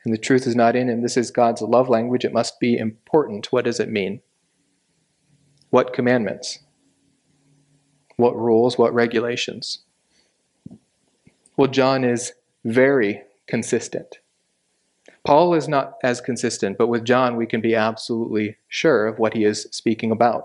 [0.04, 1.02] and the truth is not in him.
[1.02, 2.24] This is God's love language.
[2.24, 3.52] It must be important.
[3.52, 4.20] What does it mean?
[5.70, 6.60] What commandments?
[8.16, 8.78] What rules?
[8.78, 9.80] What regulations?
[11.56, 12.32] Well, John is
[12.64, 14.18] very consistent.
[15.24, 19.34] Paul is not as consistent, but with John, we can be absolutely sure of what
[19.34, 20.44] he is speaking about.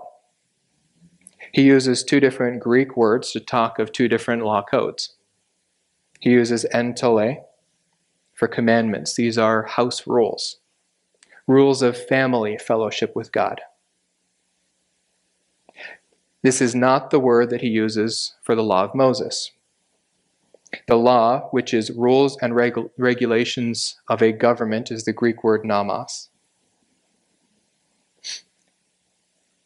[1.52, 5.16] He uses two different Greek words to talk of two different law codes.
[6.18, 7.48] He uses entole
[8.32, 10.56] for commandments, these are house rules,
[11.46, 13.60] rules of family fellowship with God.
[16.42, 19.52] This is not the word that he uses for the law of Moses.
[20.88, 25.64] The law, which is rules and regu- regulations of a government, is the Greek word
[25.64, 26.30] nomos.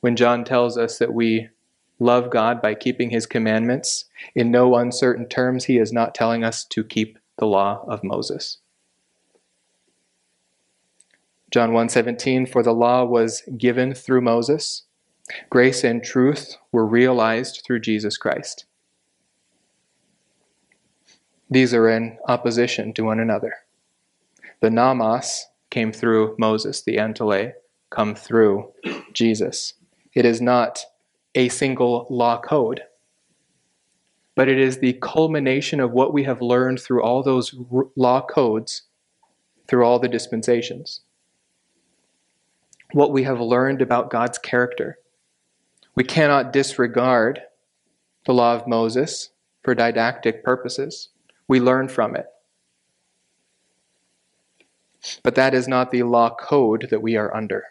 [0.01, 1.49] When John tells us that we
[1.99, 4.05] love God by keeping his commandments,
[4.35, 8.59] in no uncertain terms, he is not telling us to keep the law of Moses.
[11.51, 14.83] John 1:17 for the law was given through Moses
[15.51, 18.67] grace and truth were realized through Jesus Christ
[21.51, 23.55] these are in opposition to one another.
[24.61, 27.53] The nomos came through Moses, the entole
[27.91, 28.73] come through
[29.13, 29.75] Jesus.
[30.15, 30.81] It is not
[31.37, 32.83] a single law code,
[34.35, 37.55] but it is the culmination of what we have learned through all those
[37.95, 38.83] law codes,
[39.69, 41.03] through all the dispensations.
[42.93, 44.99] What we have learned about God's character.
[45.95, 47.43] We cannot disregard
[48.25, 49.31] the law of Moses
[49.63, 51.11] for didactic purposes.
[51.49, 52.27] We learn from it.
[55.23, 57.65] But that is not the law code that we are under.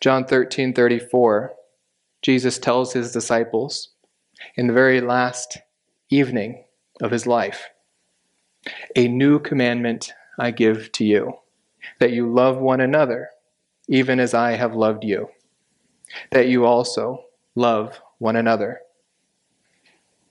[0.00, 1.52] John 13 34,
[2.22, 3.90] Jesus tells his disciples
[4.56, 5.58] in the very last
[6.10, 6.64] evening
[7.00, 7.68] of his life
[8.96, 11.34] A new commandment I give to you,
[12.00, 13.30] that you love one another,
[13.88, 15.30] even as I have loved you,
[16.30, 17.24] that you also
[17.54, 18.80] love one another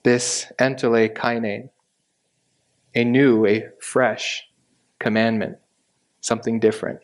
[0.03, 1.69] this kainein,
[2.95, 4.47] a new, a fresh
[4.99, 5.57] commandment,
[6.21, 6.99] something different.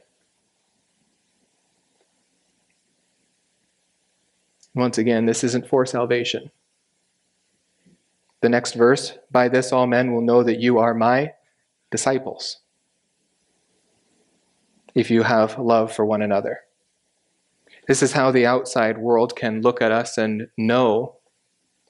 [4.77, 6.51] Once again, this isn't for salvation.
[8.41, 11.33] The next verse, by this all men will know that you are my
[11.89, 12.57] disciples,
[14.93, 16.59] if you have love for one another.
[17.87, 21.15] This is how the outside world can look at us and know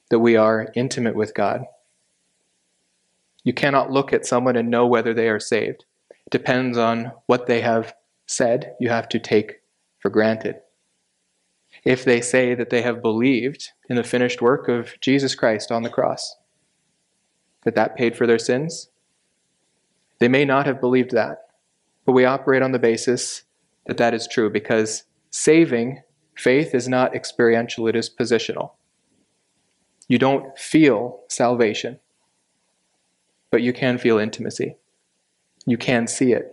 [0.09, 1.65] that we are intimate with God.
[3.43, 5.83] You cannot look at someone and know whether they are saved.
[6.09, 7.93] It depends on what they have
[8.27, 9.55] said, you have to take
[9.99, 10.61] for granted.
[11.87, 15.83] If they say that they have believed in the finished work of Jesus Christ on
[15.83, 16.35] the cross,
[17.63, 18.89] that that paid for their sins.
[20.19, 21.47] They may not have believed that,
[22.05, 23.43] but we operate on the basis
[23.85, 26.01] that that is true because saving
[26.35, 28.71] faith is not experiential, it is positional.
[30.09, 31.99] You don't feel salvation,
[33.49, 34.75] but you can feel intimacy.
[35.65, 36.51] You can see it.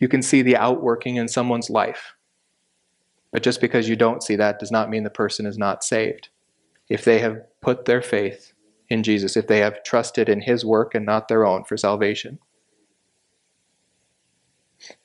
[0.00, 2.15] You can see the outworking in someone's life.
[3.36, 6.30] But just because you don't see that does not mean the person is not saved.
[6.88, 8.54] If they have put their faith
[8.88, 12.38] in Jesus, if they have trusted in his work and not their own for salvation.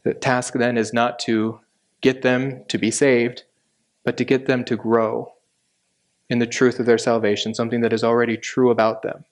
[0.04, 1.60] The task then is not to
[2.00, 3.44] get them to be saved,
[4.06, 5.34] but to get them to grow
[6.30, 9.26] in the truth of their salvation, something that is already true about them.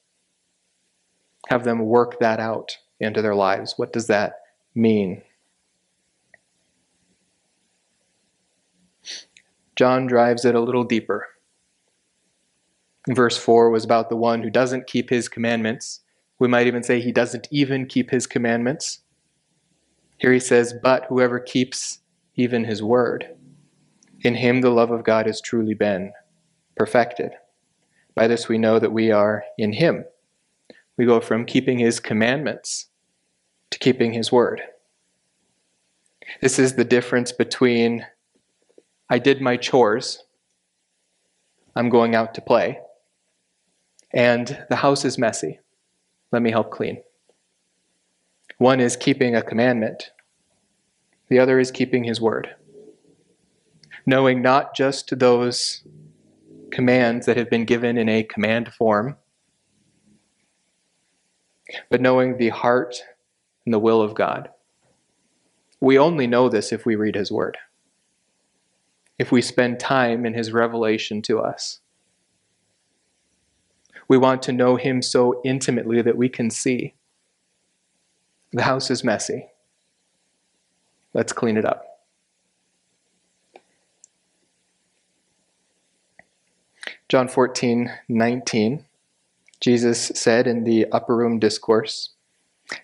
[1.48, 3.76] Have them work that out into their lives.
[3.78, 4.42] What does that
[4.76, 5.22] mean?
[9.80, 11.26] John drives it a little deeper.
[13.08, 16.02] Verse 4 was about the one who doesn't keep his commandments.
[16.38, 19.00] We might even say he doesn't even keep his commandments.
[20.18, 22.00] Here he says, But whoever keeps
[22.36, 23.38] even his word,
[24.20, 26.12] in him the love of God has truly been
[26.76, 27.32] perfected.
[28.16, 30.04] By this we know that we are in him.
[30.98, 32.88] We go from keeping his commandments
[33.72, 34.62] to keeping his word.
[36.42, 38.06] This is the difference between
[39.12, 40.24] I did my chores,
[41.76, 42.80] I'm going out to play,
[44.12, 45.60] and the house is messy.
[46.32, 47.02] Let me help clean.
[48.60, 50.12] One is keeping a commandment,
[51.28, 52.56] the other is keeping his word.
[54.06, 55.84] Knowing not just those
[56.72, 59.18] commands that have been given in a command form,
[61.90, 63.02] but knowing the heart
[63.66, 64.50] and the will of God.
[65.80, 67.58] We only know this if we read his word
[69.20, 71.82] if we spend time in his revelation to us.
[74.08, 76.96] We want to know him so intimately that we can see.
[78.54, 79.50] The house is messy.
[81.14, 81.86] Let's clean it up.
[87.10, 88.86] John 14, 19,
[89.60, 92.12] Jesus said in the upper room discourse,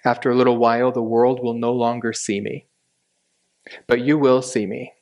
[0.04, 2.66] After a little while, the world will no longer see me,
[3.88, 4.95] but you will see me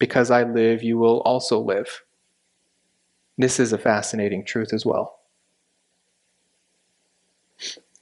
[0.00, 2.02] because I live, you will also live.
[3.38, 5.20] This is a fascinating truth as well.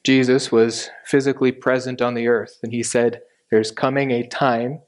[0.04, 3.20] Jesus was physically present on the earth, and he said,
[3.50, 4.80] There's coming a time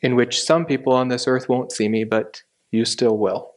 [0.00, 3.52] in which some people on this earth won't see me, but you still will.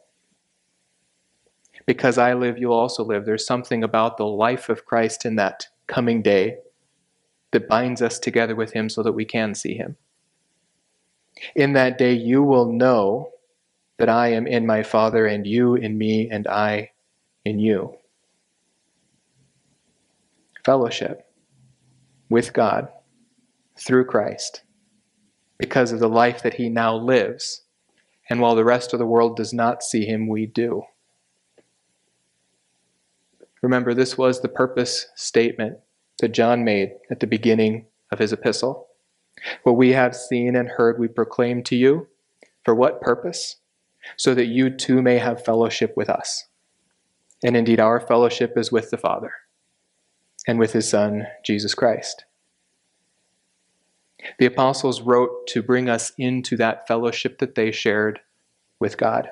[1.86, 3.24] Because I live, you'll also live.
[3.24, 6.58] There's something about the life of Christ in that coming day
[7.52, 9.96] that binds us together with him so that we can see him.
[11.54, 13.30] In that day you will know
[13.98, 16.92] that I am in my Father, and you in me, and I
[17.44, 17.96] in you.
[20.64, 21.26] Fellowship
[22.28, 22.88] with God
[23.76, 24.62] through Christ
[25.58, 27.62] because of the life that he now lives.
[28.30, 30.84] And while the rest of the world does not see him, we do.
[33.62, 35.78] Remember, this was the purpose statement
[36.20, 38.87] that John made at the beginning of his epistle.
[39.62, 42.08] What we have seen and heard we proclaim to you.
[42.64, 43.56] For what purpose?
[44.16, 46.46] So that you too may have fellowship with us.
[47.42, 49.32] And indeed, our fellowship is with the Father
[50.46, 52.24] and with his Son, Jesus Christ.
[54.38, 58.20] The apostles wrote to bring us into that fellowship that they shared
[58.80, 59.30] with God.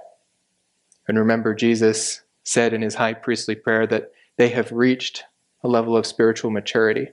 [1.08, 5.24] And remember, Jesus said in his high priestly prayer that they have reached
[5.62, 7.08] a level of spiritual maturity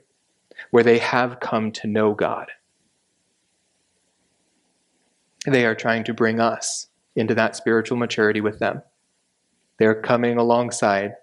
[0.70, 2.50] where they have come to know God
[5.46, 8.82] they are trying to bring us into that spiritual maturity with them.
[9.78, 11.14] They're coming alongside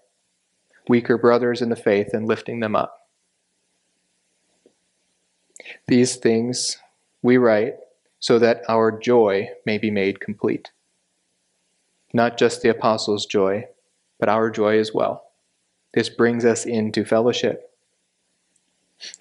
[0.87, 3.07] weaker brothers in the faith and lifting them up.
[5.87, 6.77] These things
[7.21, 7.75] we write
[8.19, 10.71] so that our joy may be made complete.
[12.13, 13.67] Not just the apostles' joy,
[14.19, 15.23] but our joy as well.
[15.93, 17.71] This brings us into fellowship.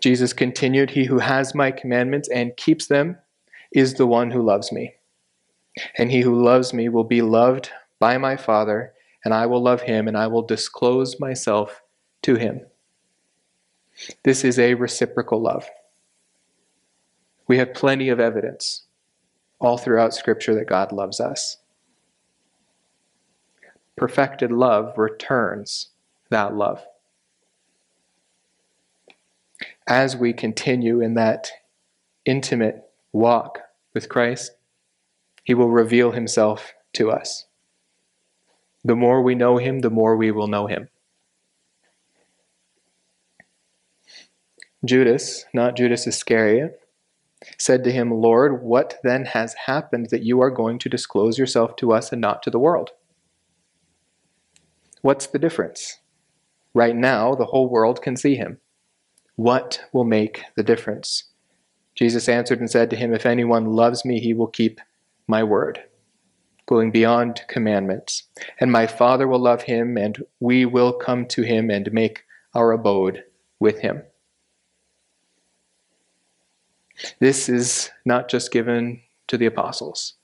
[0.01, 3.17] Jesus continued, He who has my commandments and keeps them
[3.73, 4.95] is the one who loves me.
[5.97, 8.93] And he who loves me will be loved by my Father,
[9.25, 11.83] and I will love him, and I will disclose myself
[12.23, 12.63] to him.
[14.25, 15.69] This is a reciprocal love.
[17.47, 18.85] We have plenty of evidence
[19.59, 21.59] all throughout Scripture that God loves us.
[23.97, 25.91] Perfected love returns
[26.31, 26.83] that love.
[29.87, 31.51] As we continue in that
[32.25, 33.61] intimate walk
[33.95, 34.53] with Christ,
[35.45, 37.47] he will reveal himself to us.
[38.85, 40.89] The more we know him, the more we will know him.
[44.85, 46.81] Judas, not Judas Iscariot,
[47.59, 51.77] said to him, Lord, what then has happened that you are going to disclose yourself
[51.77, 52.91] to us and not to the world?
[55.03, 55.99] What's the difference?
[56.75, 58.59] Right now, the whole world can see him.
[59.37, 61.30] What will make the difference?
[61.95, 64.81] Jesus answered and said to him, If anyone loves me, he will keep
[65.27, 65.83] my word,
[66.67, 68.25] going beyond commandments.
[68.59, 72.25] And my Father will love him, and we will come to him and make
[72.55, 73.25] our abode
[73.59, 74.03] with him.
[77.19, 80.15] This is not just given to the apostles.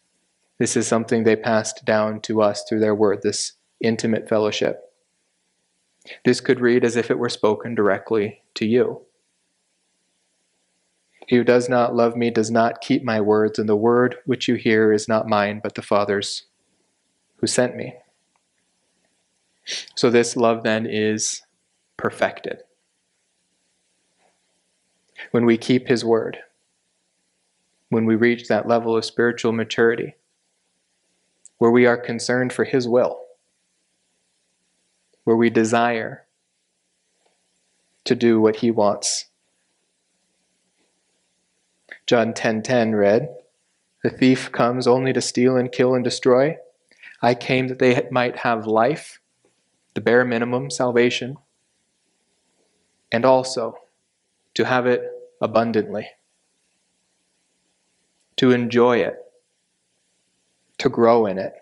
[0.59, 4.83] This is something they passed down to us through their word, this intimate fellowship.
[6.25, 9.06] This could read as if it were spoken directly to you.
[11.27, 14.47] He who does not love me does not keep my words, and the word which
[14.47, 16.45] you hear is not mine, but the Father's
[17.37, 17.95] who sent me.
[19.97, 21.43] So this love then is
[21.97, 22.63] perfected.
[25.33, 26.39] When we keep his word,
[27.89, 30.15] when we reach that level of spiritual maturity,
[31.59, 33.21] where we are concerned for his will,
[35.25, 36.27] where we desire
[38.05, 39.27] to do what he wants
[42.07, 43.37] John 10:10 read,
[44.05, 46.59] "The thief comes only to steal and kill and destroy.
[47.21, 49.21] I came that they might have life,
[49.95, 51.37] the bare minimum, salvation,
[53.11, 53.79] and also
[54.55, 55.03] to have it
[55.41, 56.09] abundantly,
[58.37, 59.17] to enjoy it,
[60.79, 61.55] to grow in it.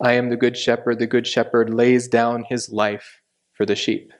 [0.00, 0.98] I am the good shepherd.
[0.98, 4.12] The good shepherd lays down his life for the sheep.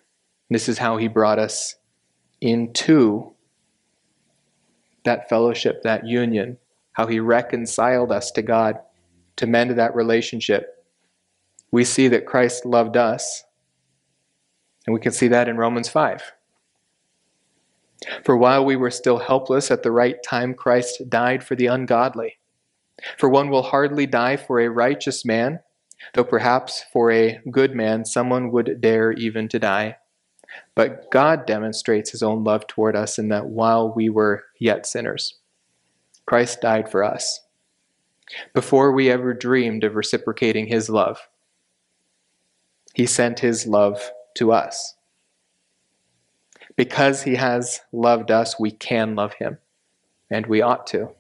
[0.49, 1.77] This is how he brought us
[2.41, 3.33] into
[5.05, 6.59] that fellowship, that union,
[6.93, 8.79] how he reconciled us to God
[9.37, 10.85] to mend that relationship.
[11.71, 13.45] We see that Christ loved us,
[14.87, 16.33] and we can see that in Romans 5.
[18.25, 22.39] For while we were still helpless, at the right time Christ died for the ungodly.
[23.17, 25.61] For one will hardly die for a righteous man,
[26.15, 29.98] though perhaps for a good man someone would dare even to die.
[30.75, 35.35] But God demonstrates his own love toward us in that while we were yet sinners,
[36.27, 37.41] Christ died for us.
[38.55, 41.29] Before we ever dreamed of reciprocating his love,
[42.95, 44.95] he sent his love to us.
[46.77, 49.59] Because he has loved us, we can love him,
[50.31, 51.11] and we ought to.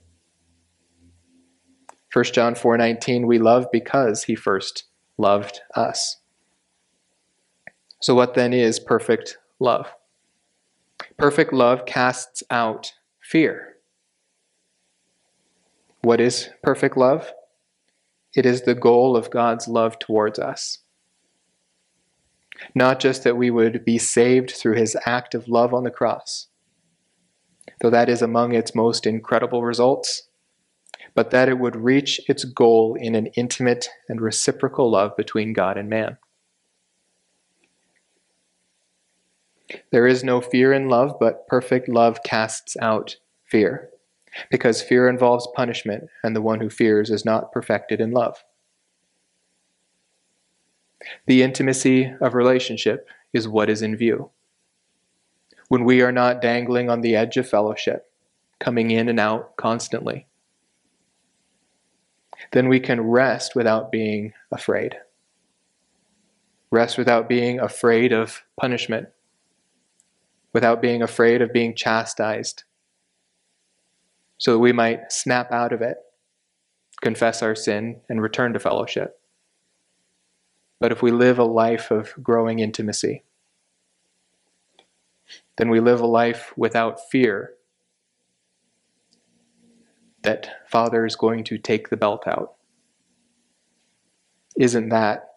[2.12, 4.84] 1 John 4:19 we love because he first
[5.16, 6.17] loved us.
[8.00, 9.88] So, what then is perfect love?
[11.16, 13.76] Perfect love casts out fear.
[16.02, 17.32] What is perfect love?
[18.34, 20.78] It is the goal of God's love towards us.
[22.74, 26.46] Not just that we would be saved through his act of love on the cross,
[27.80, 30.28] though that is among its most incredible results,
[31.14, 35.76] but that it would reach its goal in an intimate and reciprocal love between God
[35.76, 36.18] and man.
[39.90, 43.90] There is no fear in love, but perfect love casts out fear,
[44.50, 48.44] because fear involves punishment, and the one who fears is not perfected in love.
[51.26, 54.30] The intimacy of relationship is what is in view.
[55.68, 58.10] When we are not dangling on the edge of fellowship,
[58.58, 60.26] coming in and out constantly,
[62.52, 64.96] then we can rest without being afraid.
[66.70, 69.08] Rest without being afraid of punishment
[70.52, 72.64] without being afraid of being chastised,
[74.38, 75.98] so that we might snap out of it,
[77.00, 79.20] confess our sin, and return to fellowship.
[80.80, 83.24] But if we live a life of growing intimacy,
[85.56, 87.54] then we live a life without fear
[90.22, 92.54] that Father is going to take the belt out.
[94.56, 95.28] Isn't that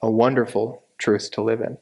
[0.00, 1.78] a wonderful truth to live in?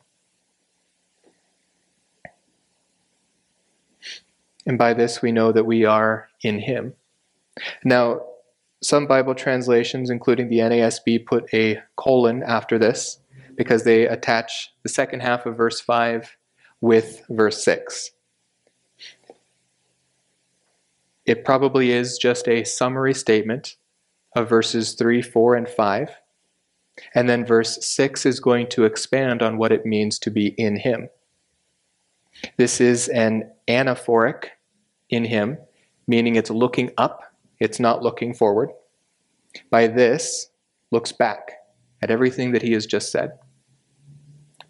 [4.67, 6.95] And by this we know that we are in him.
[7.85, 8.21] Now,
[8.83, 13.19] some Bible translations, including the NASB, put a colon after this
[13.57, 16.37] because they attach the second half of verse 5
[16.81, 18.11] with verse 6.
[21.25, 23.77] It probably is just a summary statement
[24.37, 26.11] of verses 3, 4, and 5.
[27.15, 30.77] And then verse 6 is going to expand on what it means to be in
[30.77, 31.09] Him.
[32.57, 34.47] This is an anaphoric
[35.11, 35.59] in him,
[36.07, 37.23] meaning it's looking up,
[37.61, 38.71] it's not looking forward.
[39.71, 40.49] By this,
[40.91, 41.53] looks back
[42.03, 43.33] at everything that he has just said.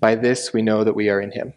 [0.01, 1.55] By this, we know that we are in him.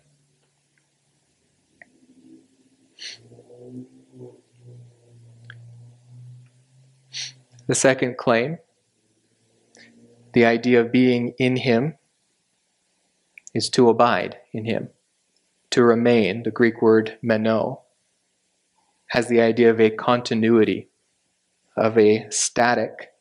[7.67, 8.59] The second claim,
[10.31, 11.95] the idea of being in him,
[13.53, 14.89] is to abide in him,
[15.71, 16.43] to remain.
[16.43, 17.81] The Greek word meno
[19.07, 20.89] has the idea of a continuity,
[21.75, 23.11] of a static.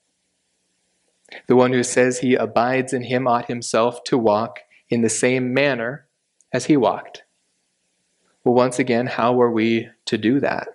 [1.47, 5.53] The one who says he abides in him ought himself to walk in the same
[5.53, 6.07] manner
[6.53, 7.25] as he walked.
[8.45, 10.69] Well, once again, how are we to do that?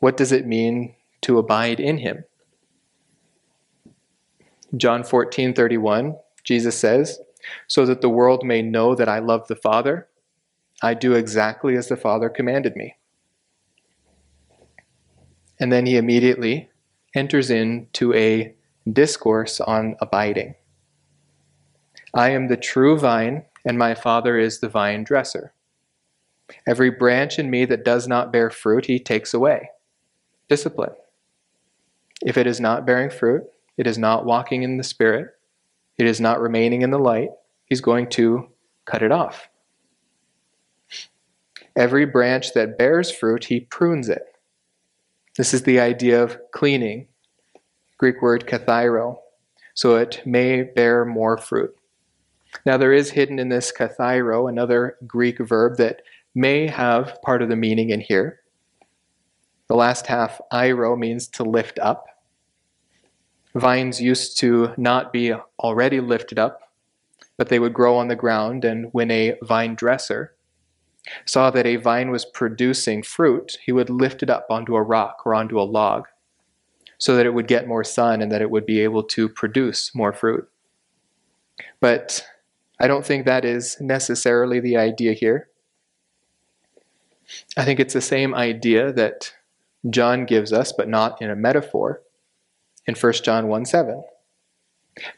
[0.00, 2.24] What does it mean to abide in him?
[4.76, 7.20] John 14, 31, Jesus says,
[7.66, 10.08] So that the world may know that I love the Father,
[10.82, 12.96] I do exactly as the Father commanded me.
[15.58, 16.70] And then he immediately
[17.14, 18.54] enters into a
[18.90, 20.54] discourse on abiding.
[22.14, 25.52] I am the true vine, and my Father is the vine dresser.
[26.66, 29.70] Every branch in me that does not bear fruit, he takes away.
[30.48, 30.94] Discipline.
[32.24, 33.44] If it is not bearing fruit,
[33.76, 35.28] it is not walking in the Spirit,
[35.98, 37.30] it is not remaining in the light,
[37.66, 38.48] he's going to
[38.86, 39.48] cut it off.
[41.76, 44.22] Every branch that bears fruit, he prunes it.
[45.36, 47.06] This is the idea of cleaning,
[47.96, 49.18] Greek word kathairo,
[49.74, 51.76] so it may bear more fruit.
[52.66, 56.02] Now, there is hidden in this kathairo another Greek verb that
[56.34, 58.40] may have part of the meaning in here.
[59.68, 62.06] The last half, iro, means to lift up.
[63.54, 66.72] Vines used to not be already lifted up,
[67.36, 70.34] but they would grow on the ground, and when a vine dresser
[71.24, 75.22] saw that a vine was producing fruit, he would lift it up onto a rock
[75.24, 76.06] or onto a log
[76.98, 79.94] so that it would get more sun and that it would be able to produce
[79.94, 80.48] more fruit.
[81.80, 82.26] But
[82.78, 85.48] I don't think that is necessarily the idea here.
[87.56, 89.32] I think it's the same idea that
[89.88, 92.02] John gives us, but not in a metaphor,
[92.86, 94.02] in 1 John 1 7.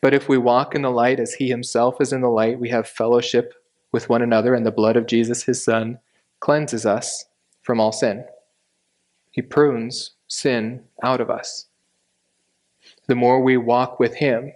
[0.00, 2.68] But if we walk in the light as he himself is in the light, we
[2.68, 3.54] have fellowship
[3.92, 5.98] with one another, and the blood of Jesus, his Son,
[6.40, 7.26] cleanses us
[7.62, 8.24] from all sin.
[9.30, 11.66] He prunes sin out of us.
[13.06, 14.52] The more we walk with him,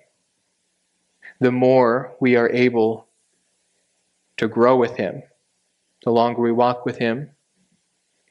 [1.39, 3.07] the more we are able
[4.39, 5.23] to grow with him.
[6.05, 7.31] The longer we walk with him,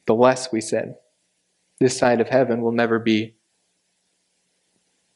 [0.06, 0.94] the less we sin.
[1.78, 3.34] This side of heaven will never be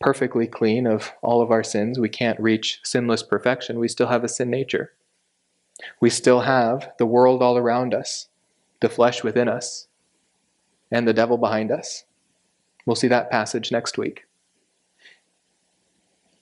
[0.01, 1.99] perfectly clean of all of our sins.
[1.99, 3.79] We can't reach sinless perfection.
[3.79, 4.93] We still have a sin nature.
[6.01, 8.29] We still have the world all around us,
[8.81, 9.89] the flesh within us,
[10.91, 12.05] and the devil behind us.
[12.87, 14.25] We'll see that passage next week.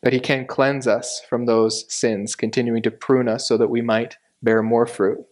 [0.03, 3.83] But he can cleanse us from those sins, continuing to prune us so that we
[3.83, 5.27] might bear more fruit.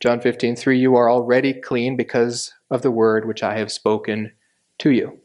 [0.00, 4.32] John 15, 3, you are already clean because of the word which I have spoken
[4.78, 5.20] to you.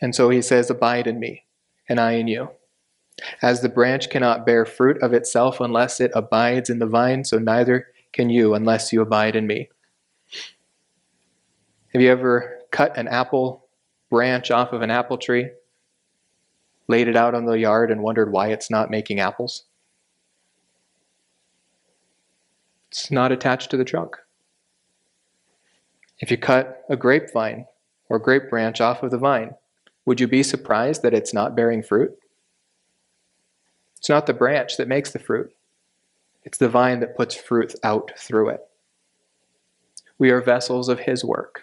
[0.00, 1.44] And so he says, Abide in me,
[1.88, 2.50] and I in you.
[3.40, 7.38] As the branch cannot bear fruit of itself unless it abides in the vine, so
[7.38, 9.68] neither can you unless you abide in me.
[11.92, 13.66] Have you ever cut an apple
[14.10, 15.50] branch off of an apple tree,
[16.88, 19.64] laid it out on the yard, and wondered why it's not making apples?
[22.90, 24.16] It's not attached to the trunk.
[26.18, 27.66] If you cut a grapevine
[28.08, 29.54] or grape branch off of the vine,
[30.04, 32.18] would you be surprised that it's not bearing fruit?
[34.02, 35.54] It's not the branch that makes the fruit,
[36.42, 38.60] it's the vine that puts fruit out through it.
[40.18, 41.62] We are vessels of His work.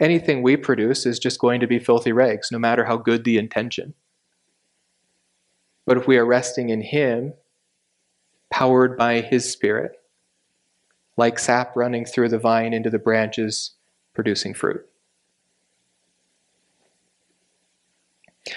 [0.00, 3.36] Anything we produce is just going to be filthy rags, no matter how good the
[3.36, 3.92] intention.
[5.84, 7.34] But if we are resting in Him,
[8.50, 10.00] powered by His Spirit,
[11.18, 13.72] like sap running through the vine into the branches,
[14.14, 14.88] producing fruit.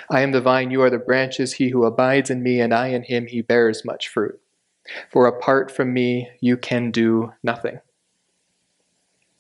[0.10, 1.54] I am the vine, you are the branches.
[1.54, 4.40] He who abides in me and I in him, he bears much fruit.
[5.12, 7.80] For apart from me, you can do nothing.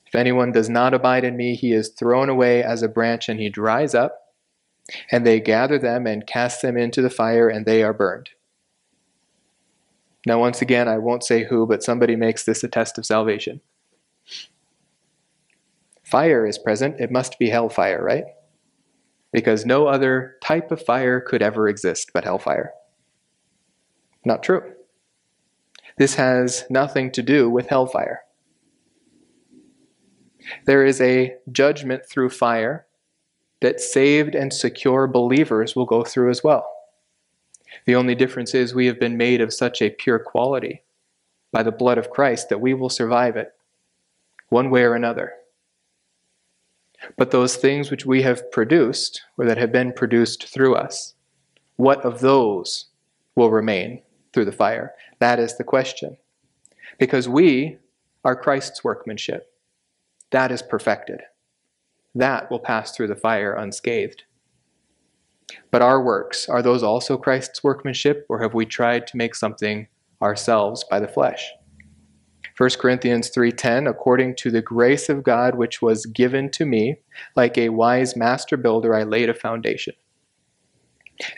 [0.05, 3.39] If anyone does not abide in me, he is thrown away as a branch and
[3.39, 4.33] he dries up,
[5.09, 8.31] and they gather them and cast them into the fire, and they are burned.
[10.25, 13.61] Now, once again, I won't say who, but somebody makes this a test of salvation.
[16.03, 18.25] Fire is present, it must be hellfire, right?
[19.31, 22.73] Because no other type of fire could ever exist but hellfire.
[24.25, 24.73] Not true.
[25.97, 28.21] This has nothing to do with hellfire.
[30.65, 32.85] There is a judgment through fire
[33.61, 36.67] that saved and secure believers will go through as well.
[37.85, 40.83] The only difference is we have been made of such a pure quality
[41.51, 43.53] by the blood of Christ that we will survive it,
[44.49, 45.33] one way or another.
[47.17, 51.15] But those things which we have produced, or that have been produced through us,
[51.75, 52.85] what of those
[53.35, 54.01] will remain
[54.33, 54.93] through the fire?
[55.19, 56.17] That is the question.
[56.99, 57.77] Because we
[58.23, 59.51] are Christ's workmanship.
[60.29, 61.21] That is perfected.
[62.13, 64.23] That will pass through the fire unscathed.
[65.71, 69.87] But our works, are those also Christ's workmanship, or have we tried to make something
[70.21, 71.51] ourselves by the flesh?
[72.61, 76.97] 1 Corinthians 3:10 according to the grace of God which was given to me
[77.35, 79.95] like a wise master builder I laid a foundation.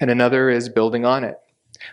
[0.02, 1.38] And another is building on it.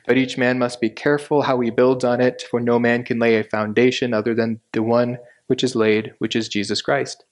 [0.04, 3.20] But each man must be careful how he builds on it for no man can
[3.20, 7.24] lay a foundation other than the one which is laid which is Jesus Christ.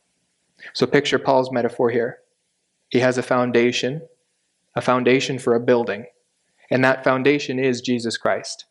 [0.74, 2.18] So picture Paul's metaphor here.
[2.90, 4.02] He has a foundation
[4.76, 6.06] a foundation for a building
[6.70, 8.66] and that foundation is Jesus Christ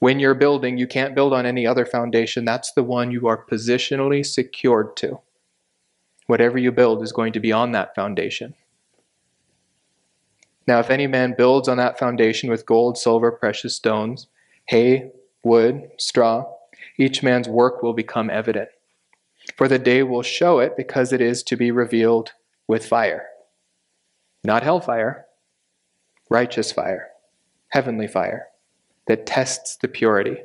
[0.00, 2.44] when you're building, you can't build on any other foundation.
[2.46, 5.20] That's the one you are positionally secured to.
[6.26, 8.54] Whatever you build is going to be on that foundation.
[10.66, 14.26] Now, if any man builds on that foundation with gold, silver, precious stones,
[14.66, 15.12] hay,
[15.44, 16.50] wood, straw,
[16.98, 18.70] each man's work will become evident.
[19.56, 22.32] For the day will show it because it is to be revealed
[22.66, 23.26] with fire.
[24.44, 25.26] Not hellfire,
[26.30, 27.08] righteous fire,
[27.70, 28.49] heavenly fire
[29.10, 30.36] that tests the purity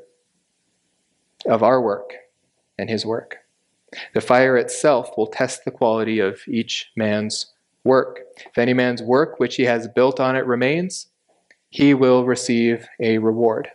[1.46, 2.16] of our work
[2.80, 3.38] and his work.
[4.16, 7.54] The fire itself will test the quality of each man's
[7.84, 8.22] work.
[8.38, 11.10] If any man's work which he has built on it remains,
[11.70, 13.70] he will receive a reward.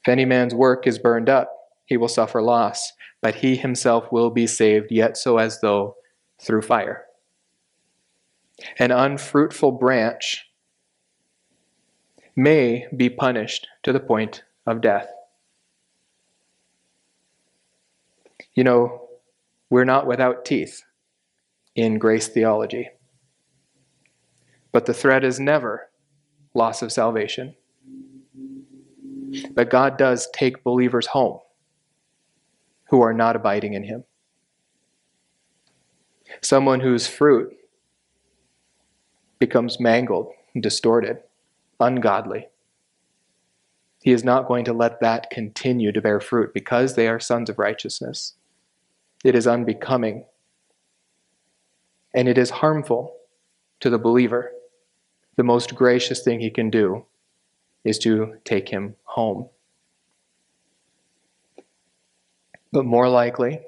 [0.00, 1.52] If any man's work is burned up,
[1.84, 5.96] he will suffer loss, but he himself will be saved, yet so as though
[6.40, 7.04] through fire.
[8.78, 10.45] An unfruitful branch
[12.36, 15.08] may be punished to the point of death.
[18.54, 19.08] You know,
[19.70, 20.82] we're not without teeth
[21.74, 22.90] in grace theology.
[24.72, 25.88] But the threat is never
[26.54, 27.54] loss of salvation.
[29.52, 31.40] But God does take believers home
[32.90, 34.04] who are not abiding in Him.
[36.40, 37.56] Someone whose fruit
[39.38, 41.18] becomes mangled distorted
[41.80, 42.48] ungodly.
[44.02, 47.50] He is not going to let that continue to bear fruit because they are sons
[47.50, 48.34] of righteousness.
[49.24, 50.26] It is unbecoming
[52.14, 53.16] and it is harmful
[53.80, 54.52] to the believer.
[55.36, 57.04] The most gracious thing he can do
[57.84, 59.48] is to take him home.
[62.72, 63.60] But more likely,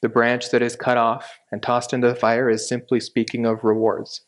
[0.00, 3.64] the branch that is cut off and tossed into the fire is simply speaking of
[3.64, 4.22] rewards.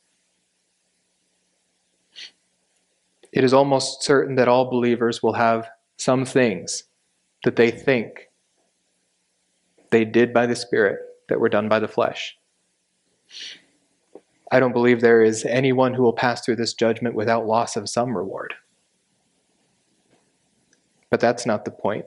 [3.38, 6.82] It is almost certain that all believers will have some things
[7.44, 8.30] that they think
[9.90, 12.36] they did by the Spirit that were done by the flesh.
[14.50, 17.88] I don't believe there is anyone who will pass through this judgment without loss of
[17.88, 18.54] some reward.
[21.08, 22.06] But that's not the point.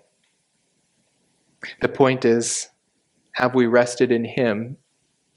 [1.79, 2.67] The point is
[3.35, 4.75] have we rested in Him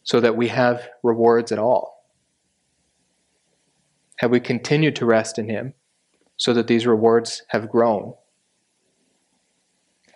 [0.03, 2.05] so that we have rewards at all?
[4.17, 5.75] Have we continued to rest in Him
[6.37, 8.15] so that these rewards have grown?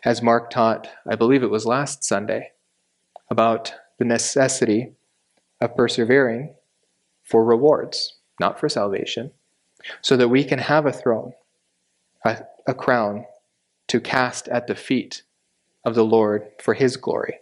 [0.05, 2.53] As Mark taught, I believe it was last Sunday,
[3.31, 4.93] about the necessity
[5.61, 6.55] of persevering
[7.25, 9.33] for rewards, not for salvation,
[10.01, 11.33] so that we can have a throne,
[12.25, 13.25] a, a crown
[13.89, 15.23] to cast at the feet
[15.85, 17.39] of the Lord for his glory.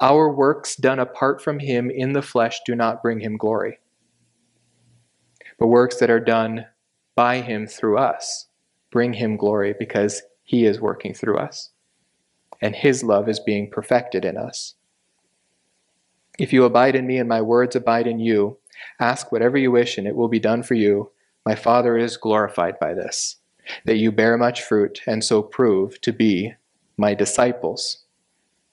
[0.00, 3.78] Our works done apart from him in the flesh do not bring him glory
[5.58, 6.66] but works that are done
[7.16, 8.46] by him through us
[8.90, 11.70] bring him glory because he is working through us
[12.62, 14.74] and his love is being perfected in us.
[16.38, 18.58] If you abide in me and my words abide in you,
[19.00, 21.10] ask whatever you wish and it will be done for you.
[21.44, 23.36] My Father is glorified by this,
[23.84, 26.54] that you bear much fruit and so prove to be
[26.96, 28.04] my disciples.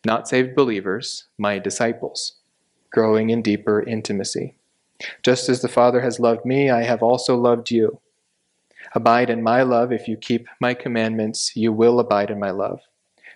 [0.06, 2.36] Not saved believers, my disciples,
[2.92, 4.56] growing in deeper intimacy.
[5.22, 8.00] Just as the Father has loved me, I have also loved you.
[8.96, 9.92] Abide in my love.
[9.92, 12.82] If you keep my commandments, you will abide in my love,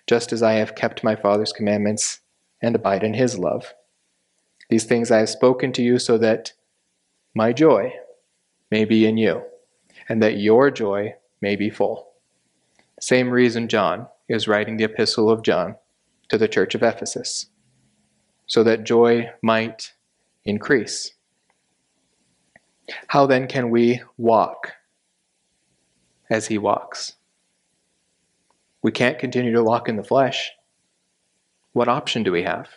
[0.06, 2.20] just as I have kept my Father's commandments
[2.62, 3.74] and abide in his love.
[4.70, 6.54] These things I have spoken to you so that
[7.34, 7.94] my joy
[8.70, 9.44] may be in you,
[10.10, 12.12] and that your joy may be full.
[13.00, 15.76] Same reason John is writing the epistle of John
[16.30, 17.48] to the church of Ephesus.
[18.48, 19.94] so that joy might
[20.46, 21.14] increase.
[23.08, 24.72] How then can we walk
[26.30, 27.14] as he walks?
[28.82, 30.52] We can't continue to walk in the flesh.
[31.74, 32.70] What option do we have?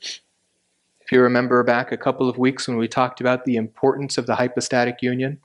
[0.00, 4.26] If you remember back a couple of weeks when we talked about the importance of
[4.26, 5.40] the hypostatic union,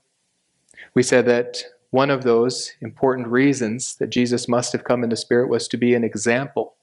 [0.93, 1.57] we said that
[1.91, 5.77] one of those important reasons that Jesus must have come in the Spirit was to
[5.77, 6.75] be an example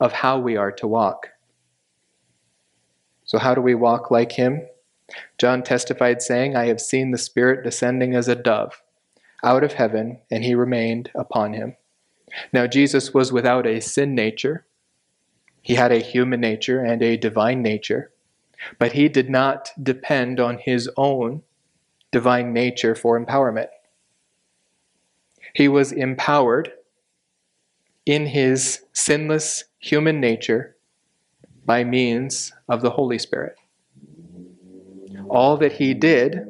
[0.00, 1.28] of how we are to walk.
[3.24, 4.62] So, how do we walk like him?
[5.38, 8.82] John testified, saying, I have seen the Spirit descending as a dove
[9.42, 11.76] out of heaven, and he remained upon him.
[12.52, 14.66] Now, Jesus was without a sin nature.
[15.62, 18.12] He had a human nature and a divine nature,
[18.78, 21.42] but he did not depend on his own
[22.10, 23.68] divine nature for empowerment.
[25.54, 26.72] He was empowered
[28.06, 30.76] in his sinless human nature
[31.64, 33.56] by means of the Holy Spirit.
[35.28, 36.40] All that he did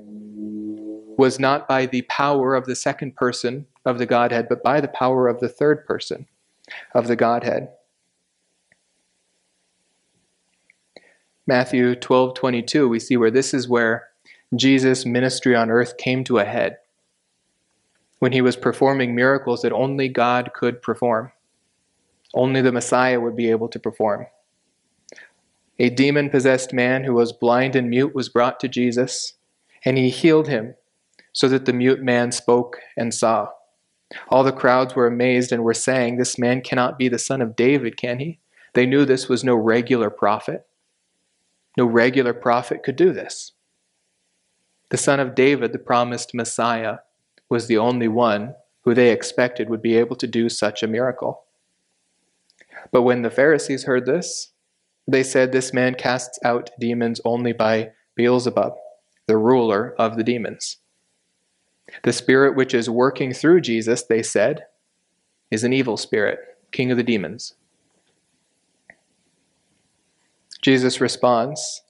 [1.17, 4.89] was not by the power of the second person of the Godhead, but by the
[4.89, 6.27] power of the third person
[6.95, 7.69] of the Godhead.
[11.47, 14.09] Matthew 12 22, we see where this is where
[14.57, 16.79] Jesus' ministry on earth came to a head.
[18.19, 21.33] When he was performing miracles that only God could perform,
[22.33, 24.27] only the Messiah would be able to perform.
[25.79, 29.35] A demon possessed man who was blind and mute was brought to Jesus,
[29.85, 30.77] and he healed him
[31.33, 33.49] so that the mute man spoke and saw.
[34.29, 37.57] All the crowds were amazed and were saying, This man cannot be the son of
[37.57, 38.39] David, can he?
[38.75, 40.67] They knew this was no regular prophet.
[41.77, 43.53] No regular prophet could do this.
[44.91, 46.99] The son of David, the promised Messiah,
[47.49, 51.45] was the only one who they expected would be able to do such a miracle.
[52.93, 54.53] But when the Pharisees heard this,
[55.07, 58.75] they said, This man casts out demons only by Beelzebub,
[59.27, 60.79] the ruler of the demons.
[62.03, 64.65] The spirit which is working through Jesus, they said,
[65.51, 66.39] is an evil spirit,
[66.73, 67.55] king of the demons.
[70.63, 71.83] Jesus responds,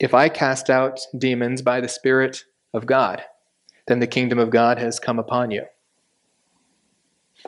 [0.00, 3.22] If I cast out demons by the Spirit of God,
[3.86, 5.64] then the kingdom of God has come upon you.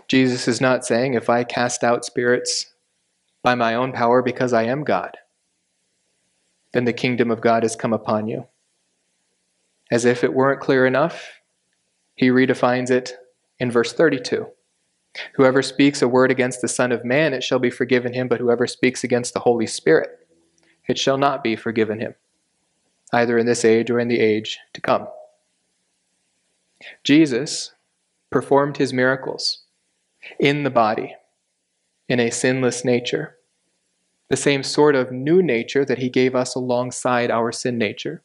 [0.06, 2.73] Jesus is not saying, If I cast out spirits
[3.44, 5.16] by my own power because I am God,
[6.72, 8.46] then the kingdom of God has come upon you.
[9.90, 11.40] As if it weren't clear enough,
[12.16, 13.12] he redefines it
[13.60, 14.48] in verse 32.
[15.34, 18.40] Whoever speaks a word against the Son of Man, it shall be forgiven him, but
[18.40, 20.26] whoever speaks against the Holy Spirit,
[20.88, 22.14] it shall not be forgiven him,
[23.12, 25.06] either in this age or in the age to come.
[27.04, 27.72] Jesus
[28.30, 29.64] performed his miracles
[30.40, 31.14] in the body,
[32.08, 33.36] in a sinless nature,
[34.28, 38.22] the same sort of new nature that he gave us alongside our sin nature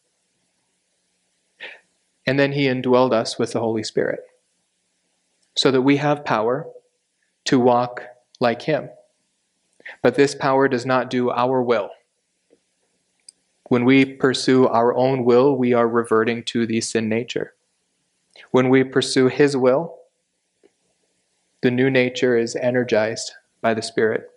[2.29, 4.19] and then he indwelled us with the Holy Spirit
[5.57, 6.67] so that we have power
[7.45, 8.03] to walk
[8.39, 8.89] like him.
[10.03, 11.89] But this power does not do our will.
[13.69, 17.55] When we pursue our own will, we are reverting to the sin nature.
[18.51, 19.97] When we pursue his will,
[21.63, 23.31] the new nature is energized
[23.61, 24.29] by the Spirit,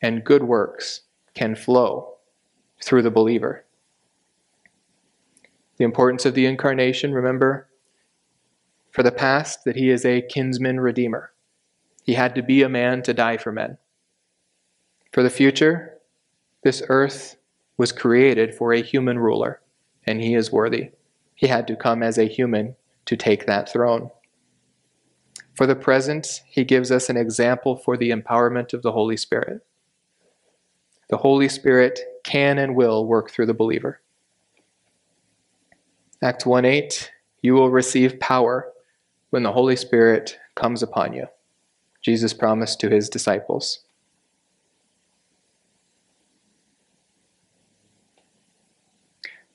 [0.00, 1.02] and good works
[1.34, 2.14] can flow
[2.82, 3.64] through the believer.
[5.76, 7.68] The importance of the incarnation, remember,
[8.90, 11.32] for the past, that he is a kinsman redeemer.
[12.04, 13.78] He had to be a man to die for men.
[15.12, 15.98] For the future,
[16.62, 17.36] this earth
[17.76, 19.60] was created for a human ruler,
[20.06, 20.90] and he is worthy.
[21.34, 22.76] He had to come as a human
[23.06, 24.10] to take that throne.
[25.54, 29.64] For the present, he gives us an example for the empowerment of the Holy Spirit.
[31.10, 34.00] The Holy Spirit can and will work through the believer.
[36.22, 38.72] Acts 1 8, you will receive power
[39.30, 41.26] when the Holy Spirit comes upon you.
[42.02, 43.80] Jesus promised to his disciples.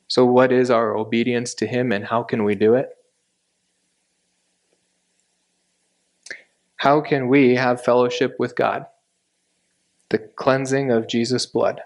[0.07, 2.98] So, what is our obedience to him and how can we do it?
[6.79, 8.85] How can we have fellowship with God?
[10.11, 11.81] The cleansing of Jesus' blood,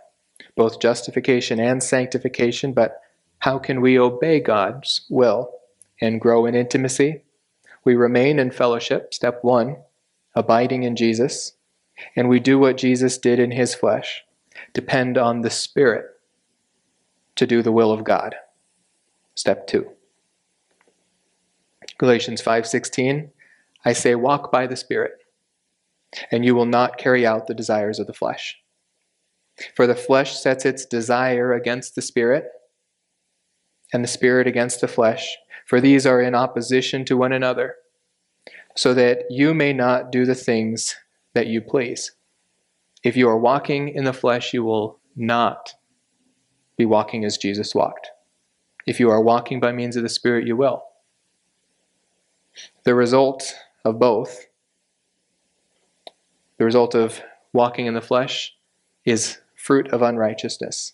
[0.55, 3.01] both justification and sanctification, but
[3.39, 5.49] how can we obey God's will
[5.99, 7.23] and grow in intimacy?
[7.83, 9.77] We remain in fellowship, step one,
[10.35, 11.53] abiding in Jesus,
[12.15, 14.23] and we do what Jesus did in his flesh,
[14.73, 16.05] depend on the Spirit
[17.35, 18.35] to do the will of God.
[19.33, 19.89] Step two.
[21.97, 23.31] Galatians 5:16
[23.85, 25.13] I say walk by the spirit
[26.31, 28.57] and you will not carry out the desires of the flesh.
[29.75, 32.45] For the flesh sets its desire against the spirit,
[33.91, 37.75] and the spirit against the flesh, for these are in opposition to one another,
[38.75, 40.95] so that you may not do the things
[41.33, 42.11] that you please.
[43.03, 45.75] If you are walking in the flesh, you will not
[46.77, 48.09] be walking as Jesus walked.
[48.87, 50.83] If you are walking by means of the Spirit, you will.
[52.83, 53.53] The result
[53.83, 54.47] of both,
[56.57, 57.21] the result of
[57.51, 58.55] walking in the flesh,
[59.05, 60.93] is fruit of unrighteousness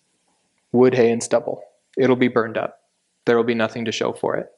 [0.72, 1.64] wood, hay, and stubble.
[1.98, 2.82] It'll be burned up.
[3.26, 4.52] There will be nothing to show for it.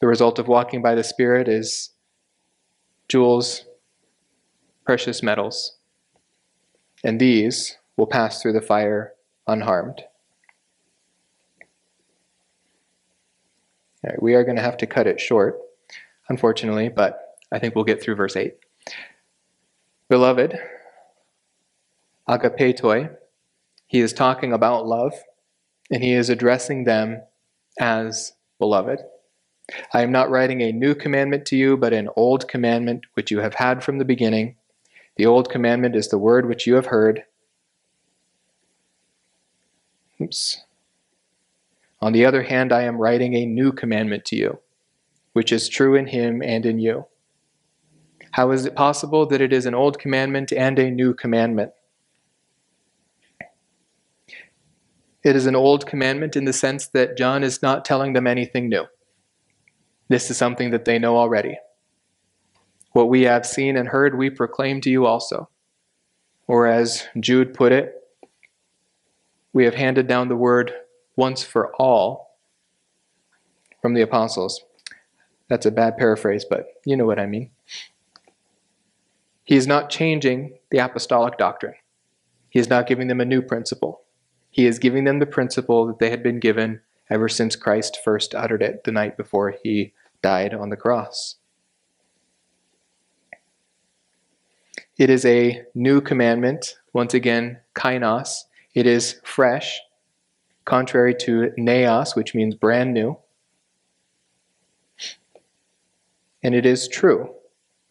[0.00, 1.90] The result of walking by the Spirit is
[3.08, 3.64] jewels,
[4.84, 5.76] precious metals,
[7.04, 9.12] and these will pass through the fire
[9.46, 10.02] unharmed.
[14.18, 15.60] we are going to have to cut it short,
[16.28, 18.54] unfortunately, but I think we'll get through verse 8.
[20.08, 20.58] Beloved,
[22.28, 23.16] agapetoi,
[23.86, 25.14] he is talking about love,
[25.90, 27.22] and he is addressing them
[27.78, 29.00] as beloved.
[29.92, 33.40] I am not writing a new commandment to you, but an old commandment which you
[33.40, 34.56] have had from the beginning.
[35.16, 37.24] The old commandment is the word which you have heard.
[40.20, 40.62] Oops.
[42.00, 44.58] On the other hand, I am writing a new commandment to you,
[45.32, 47.06] which is true in him and in you.
[48.32, 51.72] How is it possible that it is an old commandment and a new commandment?
[55.22, 58.68] It is an old commandment in the sense that John is not telling them anything
[58.68, 58.84] new.
[60.08, 61.58] This is something that they know already.
[62.92, 65.48] What we have seen and heard, we proclaim to you also.
[66.46, 67.94] Or as Jude put it,
[69.52, 70.72] we have handed down the word
[71.16, 72.36] once for all
[73.80, 74.64] from the apostles.
[75.52, 77.50] That's a bad paraphrase, but you know what I mean.
[79.44, 81.74] He is not changing the apostolic doctrine.
[82.48, 84.00] He is not giving them a new principle.
[84.50, 86.80] He is giving them the principle that they had been given
[87.10, 89.92] ever since Christ first uttered it the night before he
[90.22, 91.34] died on the cross.
[94.96, 98.44] It is a new commandment, once again, kainos.
[98.74, 99.82] It is fresh,
[100.64, 103.18] contrary to neos, which means brand new.
[106.42, 107.34] And it is true.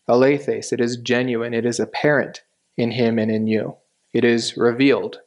[0.09, 2.43] Alethes, it is genuine, it is apparent
[2.77, 3.77] in him and in you.
[4.13, 5.19] It is revealed,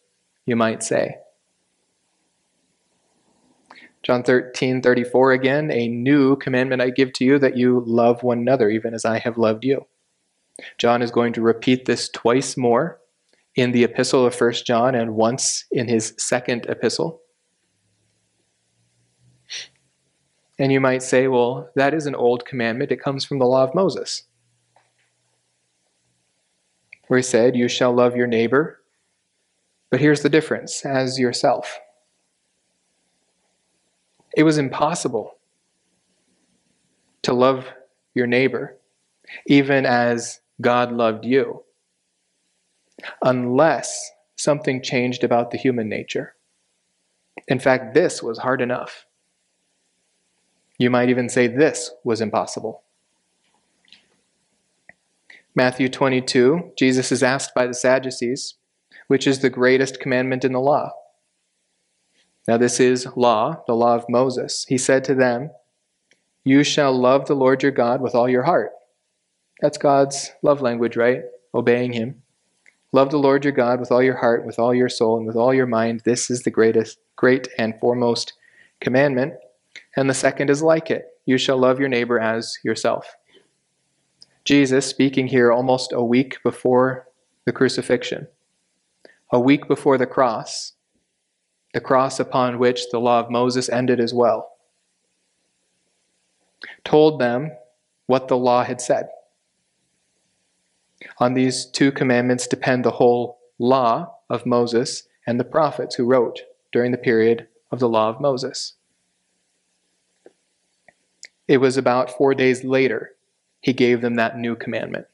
[0.46, 1.16] you might say.
[4.02, 8.38] John 13, 34 again, a new commandment I give to you that you love one
[8.38, 9.86] another, even as I have loved you.
[10.76, 13.00] John is going to repeat this twice more
[13.56, 17.22] in the epistle of 1 John and once in his second epistle.
[20.58, 22.92] And you might say, well, that is an old commandment.
[22.92, 24.24] It comes from the law of Moses,
[27.08, 28.80] where he said, You shall love your neighbor.
[29.90, 31.78] But here's the difference as yourself.
[34.36, 35.38] It was impossible
[37.22, 37.66] to love
[38.14, 38.76] your neighbor,
[39.46, 41.64] even as God loved you,
[43.22, 46.34] unless something changed about the human nature.
[47.48, 49.06] In fact, this was hard enough.
[50.78, 52.82] You might even say this was impossible.
[55.54, 58.54] Matthew 22, Jesus is asked by the Sadducees,
[59.06, 60.90] which is the greatest commandment in the law?
[62.48, 64.66] Now, this is law, the law of Moses.
[64.68, 65.50] He said to them,
[66.44, 68.72] You shall love the Lord your God with all your heart.
[69.60, 71.22] That's God's love language, right?
[71.54, 72.22] Obeying Him.
[72.92, 75.36] Love the Lord your God with all your heart, with all your soul, and with
[75.36, 76.02] all your mind.
[76.04, 78.34] This is the greatest, great and foremost
[78.80, 79.34] commandment.
[79.96, 83.16] And the second is like it you shall love your neighbor as yourself.
[84.44, 87.08] Jesus, speaking here almost a week before
[87.46, 88.28] the crucifixion,
[89.32, 90.72] a week before the cross,
[91.72, 94.50] the cross upon which the law of Moses ended as well,
[96.84, 97.52] told them
[98.06, 99.08] what the law had said.
[101.18, 106.42] On these two commandments depend the whole law of Moses and the prophets who wrote
[106.72, 108.74] during the period of the law of Moses.
[111.46, 113.12] It was about four days later
[113.60, 115.06] he gave them that new commandment.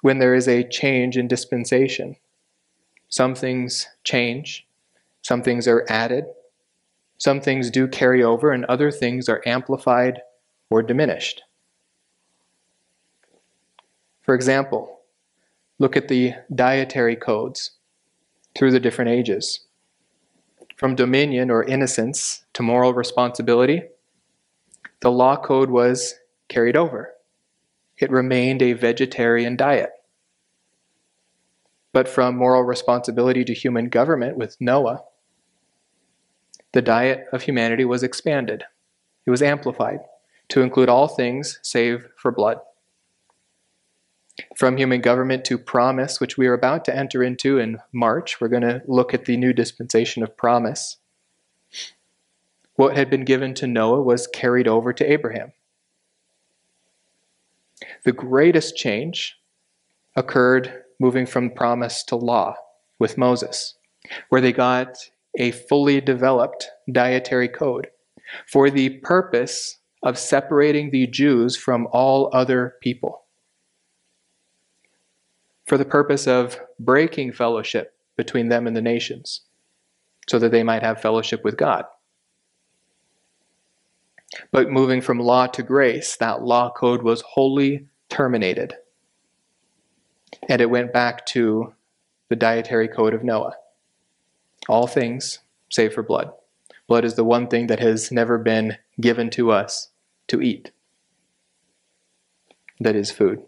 [0.00, 2.16] When there is a change in dispensation,
[3.08, 4.66] some things change
[5.26, 6.26] some things are added,
[7.18, 10.20] some things do carry over, and other things are amplified
[10.70, 11.42] or diminished.
[14.22, 15.00] For example,
[15.80, 17.72] look at the dietary codes
[18.56, 19.64] through the different ages.
[20.76, 23.82] From dominion or innocence to moral responsibility,
[25.06, 26.16] the law code was
[26.48, 27.14] carried over.
[27.96, 29.90] It remained a vegetarian diet.
[31.96, 35.02] but from moral responsibility to human government with Noah,
[36.72, 38.64] the diet of humanity was expanded.
[39.24, 40.00] It was amplified
[40.48, 42.58] to include all things save for blood.
[44.58, 48.48] From human government to promise, which we are about to enter into in March, we're
[48.48, 50.98] going to look at the new dispensation of promise.
[52.76, 55.52] What had been given to Noah was carried over to Abraham.
[58.04, 59.36] The greatest change
[60.14, 62.54] occurred moving from promise to law
[62.98, 63.74] with Moses,
[64.28, 64.96] where they got
[65.38, 67.88] a fully developed dietary code
[68.46, 73.22] for the purpose of separating the Jews from all other people,
[75.66, 79.42] for the purpose of breaking fellowship between them and the nations,
[80.28, 81.84] so that they might have fellowship with God.
[84.50, 88.74] But moving from law to grace, that law code was wholly terminated.
[90.48, 91.74] And it went back to
[92.28, 93.54] the dietary code of Noah.
[94.68, 96.32] All things save for blood.
[96.86, 99.90] Blood is the one thing that has never been given to us
[100.28, 100.70] to eat.
[102.80, 103.42] That is food.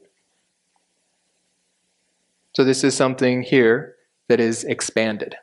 [2.55, 3.95] So, this is something here
[4.29, 5.37] that is expanded.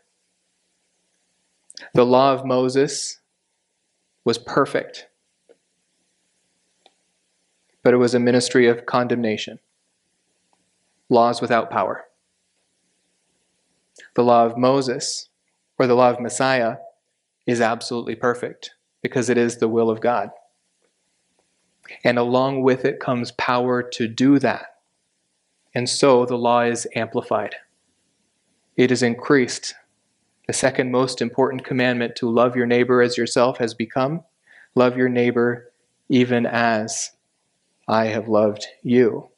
[1.93, 3.19] The law of Moses
[4.25, 5.07] was perfect,
[7.86, 9.59] but it was a ministry of condemnation,
[11.07, 12.05] laws without power.
[14.15, 15.29] The law of Moses,
[15.77, 16.77] or the law of Messiah,
[17.45, 18.71] is absolutely perfect
[19.03, 20.31] because it is the will of God.
[22.03, 24.77] And along with it comes power to do that.
[25.75, 27.53] And so the law is amplified,
[28.75, 29.75] it is increased.
[30.47, 34.23] The second most important commandment to love your neighbor as yourself has become
[34.73, 35.71] love your neighbor
[36.09, 37.11] even as
[37.88, 39.29] I have loved you.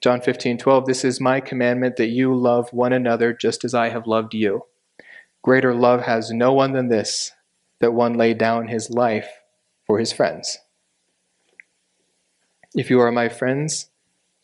[0.00, 3.88] John 15, 12, this is my commandment that you love one another just as I
[3.88, 4.66] have loved you.
[5.42, 7.32] Greater love has no one than this,
[7.80, 9.28] that one lay down his life
[9.84, 10.58] for his friends.
[12.74, 13.90] If you are my friends,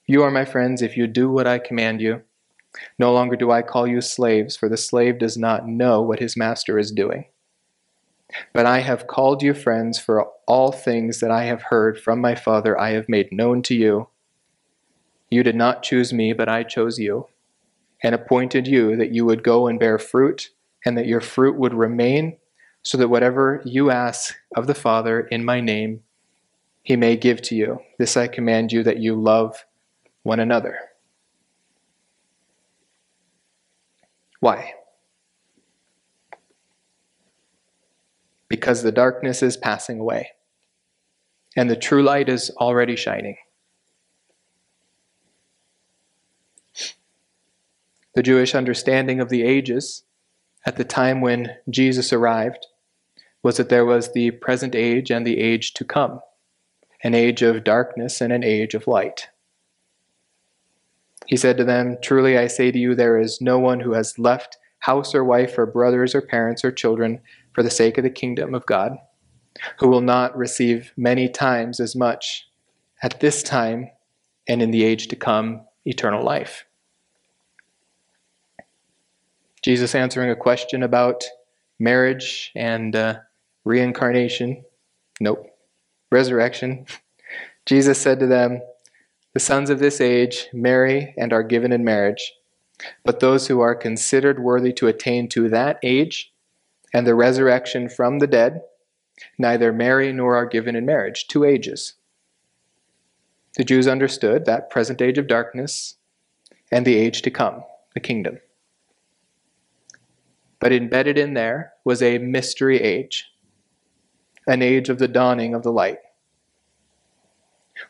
[0.06, 2.22] you are my friends if you do what I command you.
[2.98, 6.36] No longer do I call you slaves, for the slave does not know what his
[6.36, 7.26] master is doing.
[8.52, 12.34] But I have called you friends, for all things that I have heard from my
[12.34, 14.08] Father I have made known to you.
[15.30, 17.28] You did not choose me, but I chose you,
[18.02, 20.50] and appointed you that you would go and bear fruit
[20.84, 22.36] and that your fruit would remain,
[22.82, 26.02] so that whatever you ask of the Father in my name,
[26.82, 27.78] he may give to you.
[27.98, 29.64] This I command you that you love
[30.24, 30.76] one another.
[34.40, 34.74] Why?
[38.52, 40.32] Because the darkness is passing away,
[41.56, 43.36] and the true light is already shining.
[48.14, 50.04] The Jewish understanding of the ages
[50.66, 52.66] at the time when Jesus arrived
[53.42, 56.20] was that there was the present age and the age to come,
[57.02, 59.28] an age of darkness and an age of light.
[61.26, 64.18] He said to them, Truly I say to you, there is no one who has
[64.18, 67.22] left house or wife or brothers or parents or children
[67.52, 68.96] for the sake of the kingdom of God,
[69.78, 72.48] who will not receive many times as much
[73.02, 73.90] at this time
[74.48, 76.64] and in the age to come eternal life.
[79.62, 81.24] Jesus answering a question about
[81.78, 83.18] marriage and uh,
[83.64, 84.64] reincarnation.
[85.20, 85.46] Nope.
[86.10, 86.86] Resurrection.
[87.66, 88.60] Jesus said to them,
[89.34, 92.32] The sons of this age marry and are given in marriage,
[93.04, 96.31] but those who are considered worthy to attain to that age
[96.92, 98.62] and the resurrection from the dead
[99.38, 101.26] neither marry nor are given in marriage.
[101.28, 101.94] Two ages.
[103.56, 105.96] The Jews understood that present age of darkness
[106.70, 107.64] and the age to come,
[107.94, 108.38] the kingdom.
[110.58, 113.26] But embedded in there was a mystery age,
[114.46, 115.98] an age of the dawning of the light,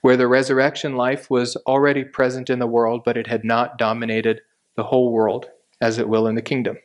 [0.00, 4.40] where the resurrection life was already present in the world, but it had not dominated
[4.74, 5.50] the whole world
[5.80, 6.78] as it will in the kingdom,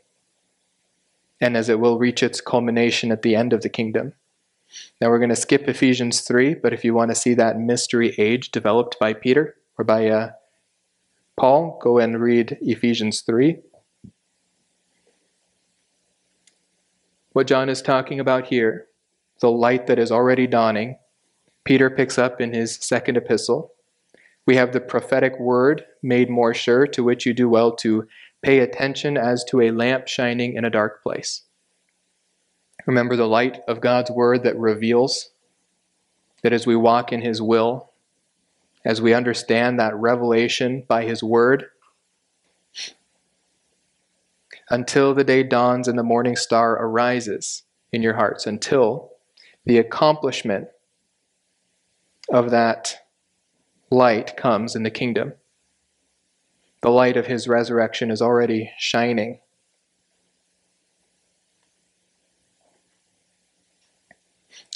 [1.40, 4.14] and as it will reach its culmination at the end of the kingdom.
[5.00, 8.14] Now we're going to skip Ephesians 3, but if you want to see that mystery
[8.18, 10.32] age developed by Peter or by uh,
[11.40, 13.58] Paul, go and read Ephesians 3.
[17.38, 18.88] what John is talking about here,
[19.42, 20.98] the light that is already dawning,
[21.66, 23.74] Peter picks up in his second epistle.
[24.48, 28.08] We have the prophetic word made more sure, to which you do well to
[28.42, 31.44] pay attention as to a lamp shining in a dark place.
[32.86, 35.32] Remember the light of God's word that reveals
[36.44, 37.92] that as we walk in his will,
[38.86, 41.66] as we understand that revelation by his word,
[44.70, 49.12] until the day dawns and the morning star arises in your hearts, until
[49.66, 50.68] the accomplishment
[52.30, 52.98] of that
[53.90, 55.34] light comes in the kingdom.
[56.88, 59.42] The light of his resurrection is already shining.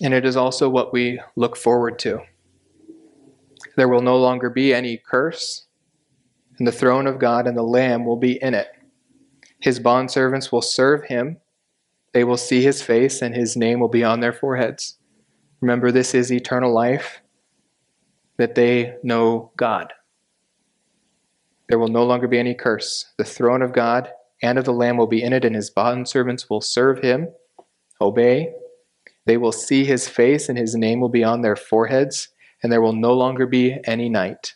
[0.03, 2.19] And it is also what we look forward to.
[3.77, 5.67] There will no longer be any curse,
[6.59, 8.67] and the throne of God and the Lamb will be in it.
[9.61, 11.37] His bondservants will serve him,
[12.11, 14.97] they will see his face, and his name will be on their foreheads.
[15.61, 17.21] Remember, this is eternal life,
[18.35, 19.93] that they know God.
[21.71, 23.05] There will no longer be any curse.
[23.17, 24.11] The throne of God
[24.43, 27.29] and of the Lamb will be in it, and his bondservants will serve him,
[28.01, 28.51] obey.
[29.25, 32.27] They will see his face, and his name will be on their foreheads,
[32.61, 34.55] and there will no longer be any night.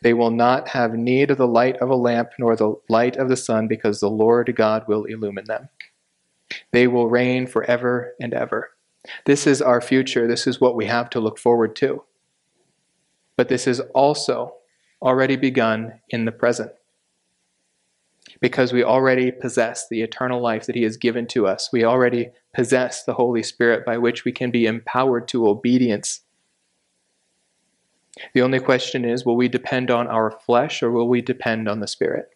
[0.00, 3.28] They will not have need of the light of a lamp nor the light of
[3.28, 5.68] the sun, because the Lord God will illumine them.
[6.72, 8.70] They will reign forever and ever.
[9.26, 10.26] This is our future.
[10.26, 12.04] This is what we have to look forward to.
[13.36, 14.54] But this is also
[15.02, 16.72] already begun in the present.
[18.40, 21.70] Because we already possess the eternal life that He has given to us.
[21.72, 26.20] We already possess the Holy Spirit by which we can be empowered to obedience.
[28.34, 31.80] The only question is will we depend on our flesh or will we depend on
[31.80, 32.30] the Spirit?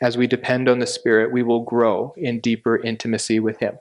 [0.00, 3.78] As we depend on the Spirit, we will grow in deeper intimacy with Him.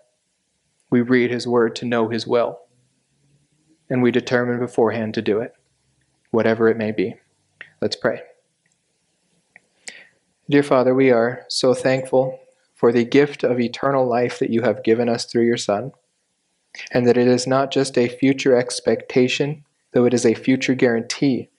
[0.90, 2.60] We read His Word to know His will,
[3.90, 5.54] and we determine beforehand to do it,
[6.34, 7.15] whatever it may be.
[7.80, 8.23] Let's pray.
[10.49, 12.39] Dear Father, we are so thankful
[12.73, 15.91] for the gift of eternal life that you have given us through your Son,
[16.91, 21.49] and that it is not just a future expectation, though it is a future guarantee.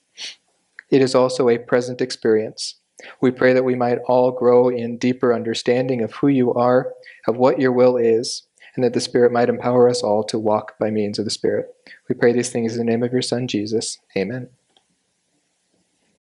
[0.91, 2.75] It is also a present experience.
[3.21, 6.93] We pray that we might all grow in deeper understanding of who you are,
[7.29, 8.43] of what your will is,
[8.75, 11.73] and that the Spirit might empower us all to walk by means of the Spirit.
[12.09, 14.01] We pray these things in the name of your Son, Jesus.
[14.17, 14.49] Amen.